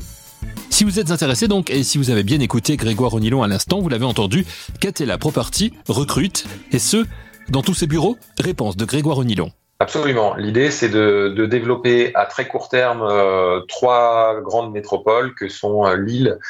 Si 0.83 0.85
vous 0.85 0.99
êtes 0.99 1.13
intéressé 1.13 1.47
donc, 1.47 1.71
et 1.71 1.85
si 1.85 1.97
vous 1.97 2.11
avez 2.11 2.25
bien 2.25 2.41
écouté 2.41 2.77
Grégoire 2.77 3.15
Onilon 3.15 3.45
à 3.45 3.47
l'instant, 3.47 3.81
vous 3.81 3.89
l'avez 3.89 4.05
entendu, 4.05 4.45
Catella 4.81 5.17
Property 5.17 5.73
recrute, 5.87 6.45
et 6.73 6.81
ce, 6.81 7.07
dans 7.49 7.63
tous 7.63 7.75
ses 7.75 7.87
bureaux 7.87 8.17
Réponse 8.41 8.77
de 8.77 8.85
Grégoire 8.85 9.19
Onilon. 9.19 9.53
Absolument. 9.79 10.35
L'idée, 10.35 10.73
c'est 10.73 10.89
de, 10.89 11.33
de, 11.37 11.47
développer 11.47 12.13
à 12.17 12.27
très 12.27 12.49
court 12.49 12.69
terme 12.69 13.03
euh, 13.03 13.61
trois 13.69 14.41
grandes 14.41 14.73
métropoles 14.73 15.37
que 15.37 15.49
sont 15.49 15.87
euh, 15.87 15.95
Lille, 15.95 16.41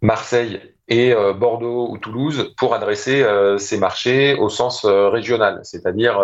Marseille 0.00 0.60
et 0.88 1.12
euh, 1.12 1.32
Bordeaux 1.32 1.88
ou 1.88 1.98
Toulouse 1.98 2.52
pour 2.58 2.74
adresser 2.74 3.24
ces 3.58 3.78
marchés 3.78 4.34
au 4.34 4.48
sens 4.48 4.84
régional. 4.84 5.60
C'est-à-dire, 5.62 6.18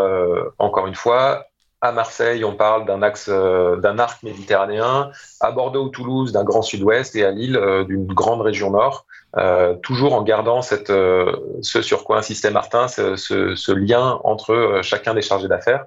encore 0.59 0.89
une 0.89 0.97
fois, 0.97 1.45
à 1.81 1.93
Marseille, 1.93 2.45
on 2.45 2.55
parle 2.55 2.87
d'un 2.87 3.03
axe, 3.03 3.29
d'un 3.29 3.99
arc 3.99 4.23
méditerranéen, 4.23 5.11
à 5.41 5.53
Bordeaux 5.53 5.85
ou 5.85 5.89
Toulouse, 5.89 6.33
d'un 6.33 6.45
grand 6.45 6.63
sud-ouest, 6.63 7.15
et 7.15 7.25
à 7.25 7.31
Lille, 7.31 7.61
d'une 7.87 8.07
grande 8.07 8.41
région 8.41 8.71
nord. 8.71 9.07
Euh, 9.37 9.75
toujours 9.75 10.15
en 10.15 10.23
gardant 10.23 10.63
cette, 10.63 10.89
euh, 10.89 11.37
ce 11.61 11.83
sur 11.83 12.05
quoi 12.05 12.19
insistait 12.19 12.51
Martin, 12.51 12.89
ce, 12.89 13.17
ce, 13.17 13.55
ce 13.55 13.73
lien 13.73 14.21
entre 14.25 14.55
euh, 14.55 14.83
chacun 14.83 15.13
des 15.13 15.21
chargés 15.21 15.49
d'affaires. 15.49 15.85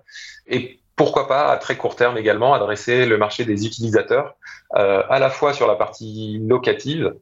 Et 0.48 0.80
pourquoi 0.96 1.28
pas, 1.28 1.48
à 1.48 1.58
très 1.58 1.76
court 1.76 1.96
terme 1.96 2.18
également, 2.18 2.54
adresser 2.54 3.08
le 3.08 3.18
marché 3.18 3.44
des 3.44 3.66
utilisateurs, 3.66 4.36
à 4.74 5.18
la 5.18 5.30
fois 5.32 5.54
sur 5.54 5.66
la 5.66 5.74
partie 5.76 6.40
locative, 6.48 7.16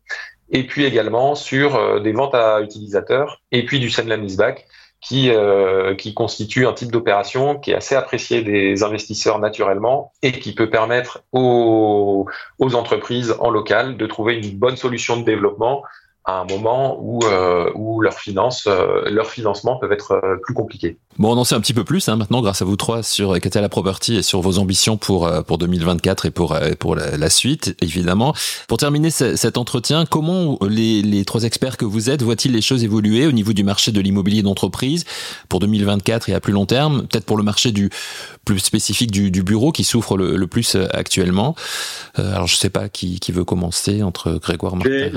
et 0.52 0.68
puis 0.68 0.84
également 0.84 1.34
sur 1.34 2.02
des 2.02 2.12
ventes 2.12 2.36
à 2.36 2.60
utilisateurs, 2.60 3.42
et 3.52 3.64
puis 3.66 3.80
du 3.80 3.90
send 3.90 4.10
back 4.38 4.68
qui, 5.02 5.30
euh, 5.30 5.96
qui 5.96 6.14
constitue 6.14 6.68
un 6.68 6.74
type 6.74 6.92
d'opération 6.92 7.58
qui 7.58 7.72
est 7.72 7.76
assez 7.76 7.96
apprécié 7.96 8.42
des 8.42 8.84
investisseurs 8.84 9.40
naturellement 9.40 10.12
et 10.22 10.34
qui 10.34 10.54
peut 10.54 10.70
permettre 10.70 11.24
aux, 11.32 12.28
aux 12.60 12.76
entreprises 12.76 13.36
en 13.40 13.50
local 13.50 13.98
de 13.98 14.06
trouver 14.08 14.36
une 14.36 14.58
bonne 14.58 14.76
solution 14.76 15.18
de 15.18 15.24
développement 15.24 15.84
à 16.26 16.42
un 16.42 16.46
moment 16.46 16.98
où, 17.02 17.20
euh, 17.24 17.72
où 17.76 18.02
leurs 18.02 18.20
finances, 18.20 18.66
euh, 18.68 19.10
leur 19.10 19.28
financement 19.28 19.78
peuvent 19.78 19.92
être 19.92 20.12
euh, 20.12 20.36
plus 20.44 20.54
compliqués. 20.54 20.98
Bon, 21.18 21.34
on 21.34 21.38
en 21.38 21.44
sait 21.44 21.56
un 21.56 21.62
petit 21.62 21.74
peu 21.74 21.84
plus 21.84 22.08
hein, 22.08 22.16
maintenant 22.18 22.42
grâce 22.42 22.62
à 22.62 22.66
vous 22.66 22.76
trois 22.76 23.04
sur 23.04 23.40
Catala 23.40 23.68
Property 23.68 24.18
et 24.18 24.22
sur 24.22 24.42
vos 24.42 24.58
ambitions 24.58 24.98
pour 24.98 25.28
euh, 25.28 25.42
pour 25.42 25.58
2024 25.58 26.28
et 26.28 26.32
pour 26.32 26.58
pour 26.80 26.96
la, 26.96 27.30
suite 27.30 27.76
évidemment. 27.82 28.34
Pour 28.68 28.78
terminer 28.78 29.12
cet 29.12 29.58
entretien, 29.58 30.06
comment 30.06 30.58
les, 30.68 31.02
les 31.02 31.26
trois 31.26 31.44
experts 31.44 31.78
que 31.78 31.86
vous 31.86 32.10
êtes 32.10 32.22
voient-ils 32.22 32.52
les 32.52 32.62
choses 32.62 32.84
évoluer 32.84 33.28
au 33.28 33.32
niveau 33.32 33.54
du 33.54 33.64
marché 33.64 33.92
de 33.92 34.02
l'immobilier 34.02 34.42
d'entreprise 34.42 35.06
pour 35.48 35.60
2024 35.60 36.30
et 36.30 36.34
à 36.34 36.40
plus 36.40 36.54
long 36.54 36.66
terme, 36.66 37.08
peut-être 37.08 37.26
pour 37.26 37.38
le 37.38 37.44
marché 37.44 37.72
du 37.72 37.90
plus 38.46 38.60
spécifique 38.60 39.12
du, 39.12 39.30
du 39.32 39.44
bureau 39.44 39.72
qui 39.72 39.84
souffre 39.84 40.18
le, 40.18 40.38
le 40.38 40.48
plus 40.48 40.76
actuellement? 40.92 41.56
alors 42.16 42.48
je 42.48 42.56
sais 42.56 42.70
pas 42.70 42.90
qui, 42.90 43.20
qui 43.20 43.32
veut 43.32 43.46
commencer 43.46 44.02
entre 44.04 44.34
Grégoire, 44.34 44.76
Martin, 44.76 45.12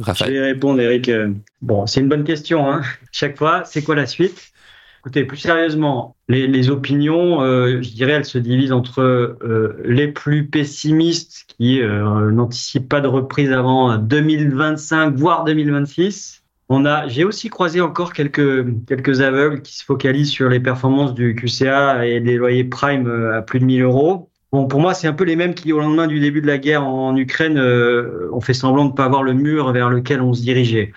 Raphaël 0.00 0.43
répondre, 0.44 0.80
Eric. 0.80 1.08
Euh, 1.08 1.32
bon, 1.62 1.86
c'est 1.86 2.00
une 2.00 2.08
bonne 2.08 2.24
question. 2.24 2.70
Hein. 2.70 2.82
Chaque 3.12 3.36
fois, 3.36 3.64
c'est 3.64 3.82
quoi 3.82 3.94
la 3.94 4.06
suite? 4.06 4.52
Écoutez, 5.00 5.24
plus 5.24 5.36
sérieusement, 5.36 6.16
les, 6.28 6.70
opinions, 6.70 7.42
euh, 7.42 7.82
je 7.82 7.90
dirais, 7.90 8.12
elles 8.12 8.24
se 8.24 8.38
divisent 8.38 8.72
entre 8.72 9.02
euh, 9.02 9.76
les 9.84 10.08
plus 10.08 10.46
pessimistes 10.46 11.44
qui 11.46 11.82
n'anticipent 11.82 12.88
pas 12.88 13.02
de 13.02 13.08
reprise 13.08 13.52
avant 13.52 13.98
2025, 13.98 15.14
voire 15.14 15.44
2026. 15.44 16.42
On 16.70 16.86
a, 16.86 17.06
j'ai 17.06 17.24
aussi 17.24 17.50
croisé 17.50 17.82
encore 17.82 18.14
quelques 18.14 18.64
quelques 18.86 19.20
aveugles 19.20 19.60
qui 19.60 19.76
se 19.76 19.84
focalisent 19.84 20.30
sur 20.30 20.48
les 20.48 20.60
performances 20.60 21.12
du 21.12 21.34
QCA 21.34 22.06
et 22.06 22.20
des 22.20 22.36
loyers 22.36 22.64
prime 22.64 23.06
à 23.34 23.42
plus 23.42 23.60
de 23.60 23.66
1000 23.66 23.82
euros. 23.82 24.30
Bon, 24.54 24.68
pour 24.68 24.78
moi, 24.78 24.94
c'est 24.94 25.08
un 25.08 25.12
peu 25.12 25.24
les 25.24 25.34
mêmes 25.34 25.52
qui, 25.52 25.72
au 25.72 25.80
lendemain 25.80 26.06
du 26.06 26.20
début 26.20 26.40
de 26.40 26.46
la 26.46 26.58
guerre 26.58 26.84
en 26.86 27.16
Ukraine, 27.16 27.58
euh, 27.58 28.28
ont 28.32 28.40
fait 28.40 28.54
semblant 28.54 28.84
de 28.84 28.92
ne 28.92 28.94
pas 28.94 29.08
voir 29.08 29.24
le 29.24 29.32
mur 29.32 29.72
vers 29.72 29.90
lequel 29.90 30.22
on 30.22 30.32
se 30.32 30.42
dirigeait. 30.42 30.92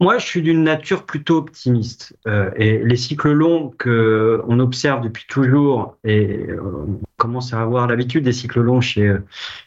Moi, 0.00 0.18
je 0.18 0.26
suis 0.26 0.42
d'une 0.42 0.64
nature 0.64 1.06
plutôt 1.06 1.36
optimiste. 1.36 2.18
Euh, 2.26 2.50
et 2.56 2.78
les 2.78 2.96
cycles 2.96 3.30
longs 3.30 3.70
que 3.78 4.42
on 4.48 4.58
observe 4.58 5.00
depuis 5.00 5.26
toujours, 5.28 5.96
et 6.02 6.48
euh, 6.48 6.60
on 6.60 7.00
commence 7.18 7.54
à 7.54 7.62
avoir 7.62 7.86
l'habitude 7.86 8.24
des 8.24 8.32
cycles 8.32 8.62
longs 8.62 8.80
chez 8.80 9.16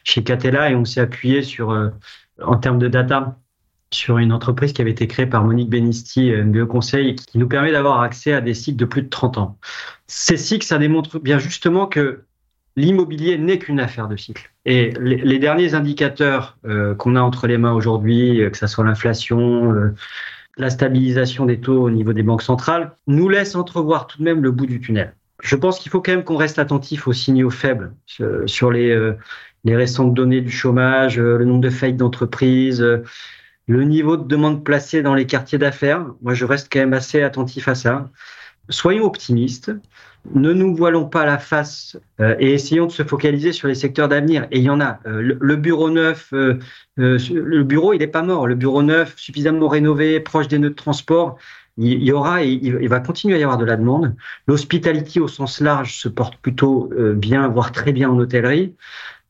chez 0.04 0.22
Catella, 0.22 0.70
et 0.70 0.74
on 0.74 0.84
s'est 0.84 1.00
appuyé 1.00 1.40
sur, 1.40 1.70
en 2.42 2.56
termes 2.58 2.78
de 2.78 2.88
data, 2.88 3.38
sur 3.92 4.18
une 4.18 4.32
entreprise 4.34 4.74
qui 4.74 4.82
avait 4.82 4.90
été 4.90 5.06
créée 5.06 5.26
par 5.26 5.42
Monique 5.42 5.70
Benisti, 5.70 6.30
MBE 6.32 6.66
Conseil, 6.66 7.14
qui 7.16 7.38
nous 7.38 7.48
permet 7.48 7.72
d'avoir 7.72 8.02
accès 8.02 8.34
à 8.34 8.42
des 8.42 8.52
cycles 8.52 8.78
de 8.78 8.84
plus 8.84 9.00
de 9.00 9.08
30 9.08 9.38
ans. 9.38 9.58
Ces 10.06 10.36
cycles, 10.36 10.66
ça 10.66 10.76
démontre 10.76 11.18
bien 11.18 11.38
justement 11.38 11.86
que 11.86 12.26
l'immobilier 12.76 13.38
n'est 13.38 13.58
qu'une 13.58 13.80
affaire 13.80 14.08
de 14.08 14.16
cycle. 14.16 14.52
Et 14.64 14.92
les, 15.00 15.38
derniers 15.38 15.74
indicateurs 15.74 16.58
euh, 16.64 16.94
qu'on 16.94 17.16
a 17.16 17.20
entre 17.20 17.46
les 17.46 17.58
mains 17.58 17.72
aujourd'hui, 17.72 18.40
euh, 18.40 18.50
que 18.50 18.56
ce 18.56 18.66
soit 18.66 18.84
l'inflation, 18.84 19.72
euh, 19.72 19.94
la 20.56 20.70
stabilisation 20.70 21.46
des 21.46 21.60
taux 21.60 21.82
au 21.82 21.90
niveau 21.90 22.12
des 22.12 22.22
banques 22.22 22.42
centrales, 22.42 22.92
nous 23.06 23.28
laissent 23.28 23.54
entrevoir 23.54 24.06
tout 24.06 24.18
de 24.18 24.24
même 24.24 24.42
le 24.42 24.50
bout 24.50 24.66
du 24.66 24.80
tunnel. 24.80 25.14
Je 25.42 25.56
pense 25.56 25.78
qu'il 25.78 25.90
faut 25.90 26.00
quand 26.00 26.12
même 26.12 26.24
qu'on 26.24 26.36
reste 26.36 26.58
attentif 26.58 27.08
aux 27.08 27.12
signaux 27.12 27.50
faibles 27.50 27.92
sur 28.46 28.70
les, 28.70 29.16
récentes 29.66 30.14
données 30.14 30.40
du 30.40 30.52
chômage, 30.52 31.18
le 31.18 31.44
nombre 31.44 31.62
de 31.62 31.70
faillites 31.70 31.96
d'entreprises, 31.96 32.80
le 32.80 33.82
niveau 33.82 34.16
de 34.16 34.24
demande 34.24 34.62
placée 34.62 35.02
dans 35.02 35.14
les 35.14 35.26
quartiers 35.26 35.58
d'affaires. 35.58 36.06
Moi, 36.20 36.34
je 36.34 36.44
reste 36.44 36.68
quand 36.72 36.78
même 36.78 36.92
assez 36.92 37.22
attentif 37.22 37.66
à 37.66 37.74
ça. 37.74 38.10
Soyons 38.68 39.04
optimistes 39.04 39.72
ne 40.34 40.52
nous 40.52 40.74
voilons 40.74 41.06
pas 41.06 41.24
la 41.26 41.38
face 41.38 41.96
euh, 42.20 42.36
et 42.38 42.52
essayons 42.52 42.86
de 42.86 42.92
se 42.92 43.02
focaliser 43.02 43.52
sur 43.52 43.68
les 43.68 43.74
secteurs 43.74 44.08
d'avenir. 44.08 44.46
Et 44.50 44.58
il 44.58 44.64
y 44.64 44.70
en 44.70 44.80
a. 44.80 45.00
Euh, 45.06 45.36
le, 45.38 45.56
bureau 45.56 45.90
neuf, 45.90 46.32
euh, 46.32 46.58
le 46.96 47.62
bureau, 47.62 47.92
il 47.92 47.98
n'est 47.98 48.06
pas 48.06 48.22
mort. 48.22 48.46
Le 48.46 48.54
bureau 48.54 48.82
neuf, 48.82 49.14
suffisamment 49.16 49.68
rénové, 49.68 50.20
proche 50.20 50.48
des 50.48 50.58
nœuds 50.58 50.70
de 50.70 50.74
transport, 50.74 51.38
il, 51.76 52.02
y 52.02 52.12
aura 52.12 52.44
et 52.44 52.50
il, 52.50 52.88
va 52.88 53.00
continuer 53.00 53.36
à 53.36 53.38
y 53.38 53.42
avoir 53.42 53.58
de 53.58 53.64
la 53.64 53.76
demande. 53.76 54.14
L'hospitality 54.46 55.20
au 55.20 55.28
sens 55.28 55.60
large 55.60 55.98
se 55.98 56.08
porte 56.08 56.36
plutôt 56.36 56.90
bien, 57.16 57.48
voire 57.48 57.72
très 57.72 57.92
bien 57.92 58.10
en 58.10 58.18
hôtellerie. 58.18 58.74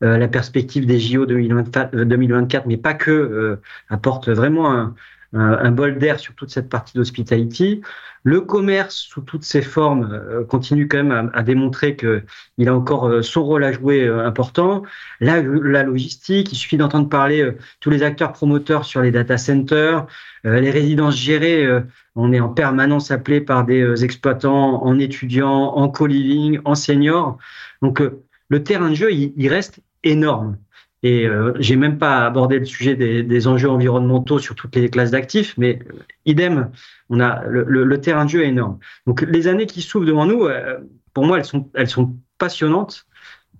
la 0.01 0.27
perspective 0.27 0.85
des 0.85 0.99
JO 0.99 1.25
2024, 1.25 2.65
mais 2.65 2.75
pas 2.75 2.95
que, 2.95 3.59
apporte 3.87 4.27
vraiment 4.27 4.73
un, 4.73 4.93
un, 5.33 5.71
bol 5.71 5.97
d'air 5.97 6.19
sur 6.19 6.35
toute 6.35 6.51
cette 6.51 6.69
partie 6.69 6.97
d'hospitality. 6.97 7.81
Le 8.23 8.41
commerce, 8.41 8.95
sous 8.95 9.21
toutes 9.21 9.43
ses 9.43 9.61
formes, 9.61 10.09
euh, 10.13 10.45
continue 10.45 10.87
quand 10.87 11.03
même 11.03 11.31
à, 11.33 11.43
démontrer 11.43 11.97
qu'il 11.97 12.69
a 12.69 12.75
encore 12.75 13.07
euh, 13.09 13.21
son 13.21 13.43
rôle 13.43 13.63
à 13.63 13.73
jouer 13.73 14.05
euh, 14.05 14.25
important. 14.25 14.83
La, 15.19 15.41
la 15.41 15.83
logistique, 15.83 16.51
il 16.53 16.55
suffit 16.55 16.77
d'entendre 16.77 17.09
parler 17.09 17.51
tous 17.79 17.89
les 17.89 18.03
acteurs 18.03 18.31
promoteurs 18.31 18.85
sur 18.85 19.01
les 19.01 19.11
data 19.11 19.37
centers, 19.37 20.05
les 20.43 20.71
résidences 20.71 21.17
gérées. 21.17 21.67
on 22.15 22.33
est 22.33 22.39
en 22.39 22.49
permanence 22.49 23.11
appelé 23.11 23.41
par 23.41 23.65
des 23.65 24.03
exploitants 24.03 24.83
en 24.83 24.99
étudiants, 24.99 25.73
en 25.75 25.89
co-living, 25.89 26.59
en 26.65 26.75
seniors. 26.75 27.37
Donc 27.81 28.01
le 28.49 28.63
terrain 28.63 28.89
de 28.89 28.95
jeu, 28.95 29.11
il 29.11 29.47
reste 29.47 29.79
énorme. 30.03 30.57
Et 31.03 31.27
euh, 31.27 31.51
j'ai 31.59 31.75
même 31.75 31.97
pas 31.97 32.25
abordé 32.25 32.59
le 32.59 32.65
sujet 32.65 32.95
des, 32.95 33.23
des, 33.23 33.47
enjeux 33.47 33.69
environnementaux 33.69 34.39
sur 34.39 34.55
toutes 34.55 34.75
les 34.77 34.89
classes 34.89 35.11
d'actifs, 35.11 35.53
mais 35.57 35.79
euh, 35.89 35.99
idem, 36.25 36.71
on 37.09 37.19
a 37.19 37.43
le, 37.43 37.63
le, 37.65 38.01
terrain 38.01 38.23
de 38.23 38.29
jeu 38.29 38.43
est 38.43 38.47
énorme. 38.47 38.79
Donc 39.05 39.21
les 39.21 39.47
années 39.47 39.65
qui 39.65 39.81
s'ouvrent 39.81 40.05
devant 40.05 40.25
nous, 40.25 40.45
euh, 40.45 40.79
pour 41.13 41.25
moi, 41.25 41.37
elles 41.37 41.45
sont, 41.45 41.69
elles 41.73 41.89
sont 41.89 42.15
passionnantes. 42.37 43.05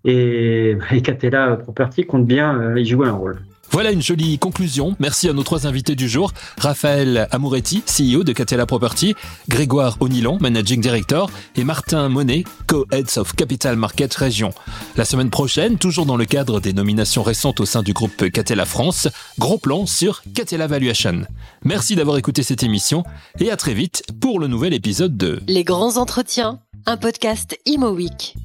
Et, 0.06 0.77
et 0.91 1.01
Catella 1.01 1.58
Property 1.58 2.06
compte 2.06 2.25
bien 2.25 2.60
euh, 2.60 2.79
y 2.79 2.86
jouer 2.86 3.08
un 3.08 3.13
rôle. 3.13 3.41
Voilà 3.73 3.91
une 3.91 4.03
jolie 4.03 4.38
conclusion. 4.38 4.95
Merci 4.99 5.27
à 5.27 5.33
nos 5.33 5.41
trois 5.41 5.65
invités 5.65 5.95
du 5.95 6.07
jour. 6.07 6.31
Raphaël 6.59 7.27
Amouretti, 7.31 7.81
CEO 7.81 8.23
de 8.23 8.31
Catella 8.31 8.67
Property, 8.67 9.15
Grégoire 9.49 9.97
Onilon, 9.99 10.38
Managing 10.39 10.79
Director, 10.79 11.31
et 11.55 11.63
Martin 11.63 12.07
Monet, 12.07 12.43
Co-Heads 12.67 13.17
of 13.17 13.36
Capital 13.36 13.75
Market 13.75 14.13
Région. 14.13 14.51
La 14.95 15.05
semaine 15.05 15.31
prochaine, 15.31 15.79
toujours 15.79 16.05
dans 16.05 16.17
le 16.17 16.25
cadre 16.25 16.59
des 16.59 16.71
nominations 16.71 17.23
récentes 17.23 17.62
au 17.62 17.65
sein 17.65 17.81
du 17.81 17.93
groupe 17.93 18.29
Catella 18.29 18.65
France, 18.65 19.07
gros 19.39 19.57
plan 19.57 19.88
sur 19.88 20.21
Catella 20.36 20.67
Valuation. 20.67 21.23
Merci 21.63 21.95
d'avoir 21.95 22.17
écouté 22.17 22.43
cette 22.43 22.62
émission 22.62 23.03
et 23.39 23.49
à 23.49 23.57
très 23.57 23.73
vite 23.73 24.03
pour 24.21 24.39
le 24.39 24.45
nouvel 24.45 24.75
épisode 24.75 25.17
de 25.17 25.41
Les 25.47 25.63
grands 25.63 25.97
entretiens, 25.97 26.59
un 26.86 26.97
podcast 26.97 27.57
Imo 27.65 27.89
Week. 27.89 28.36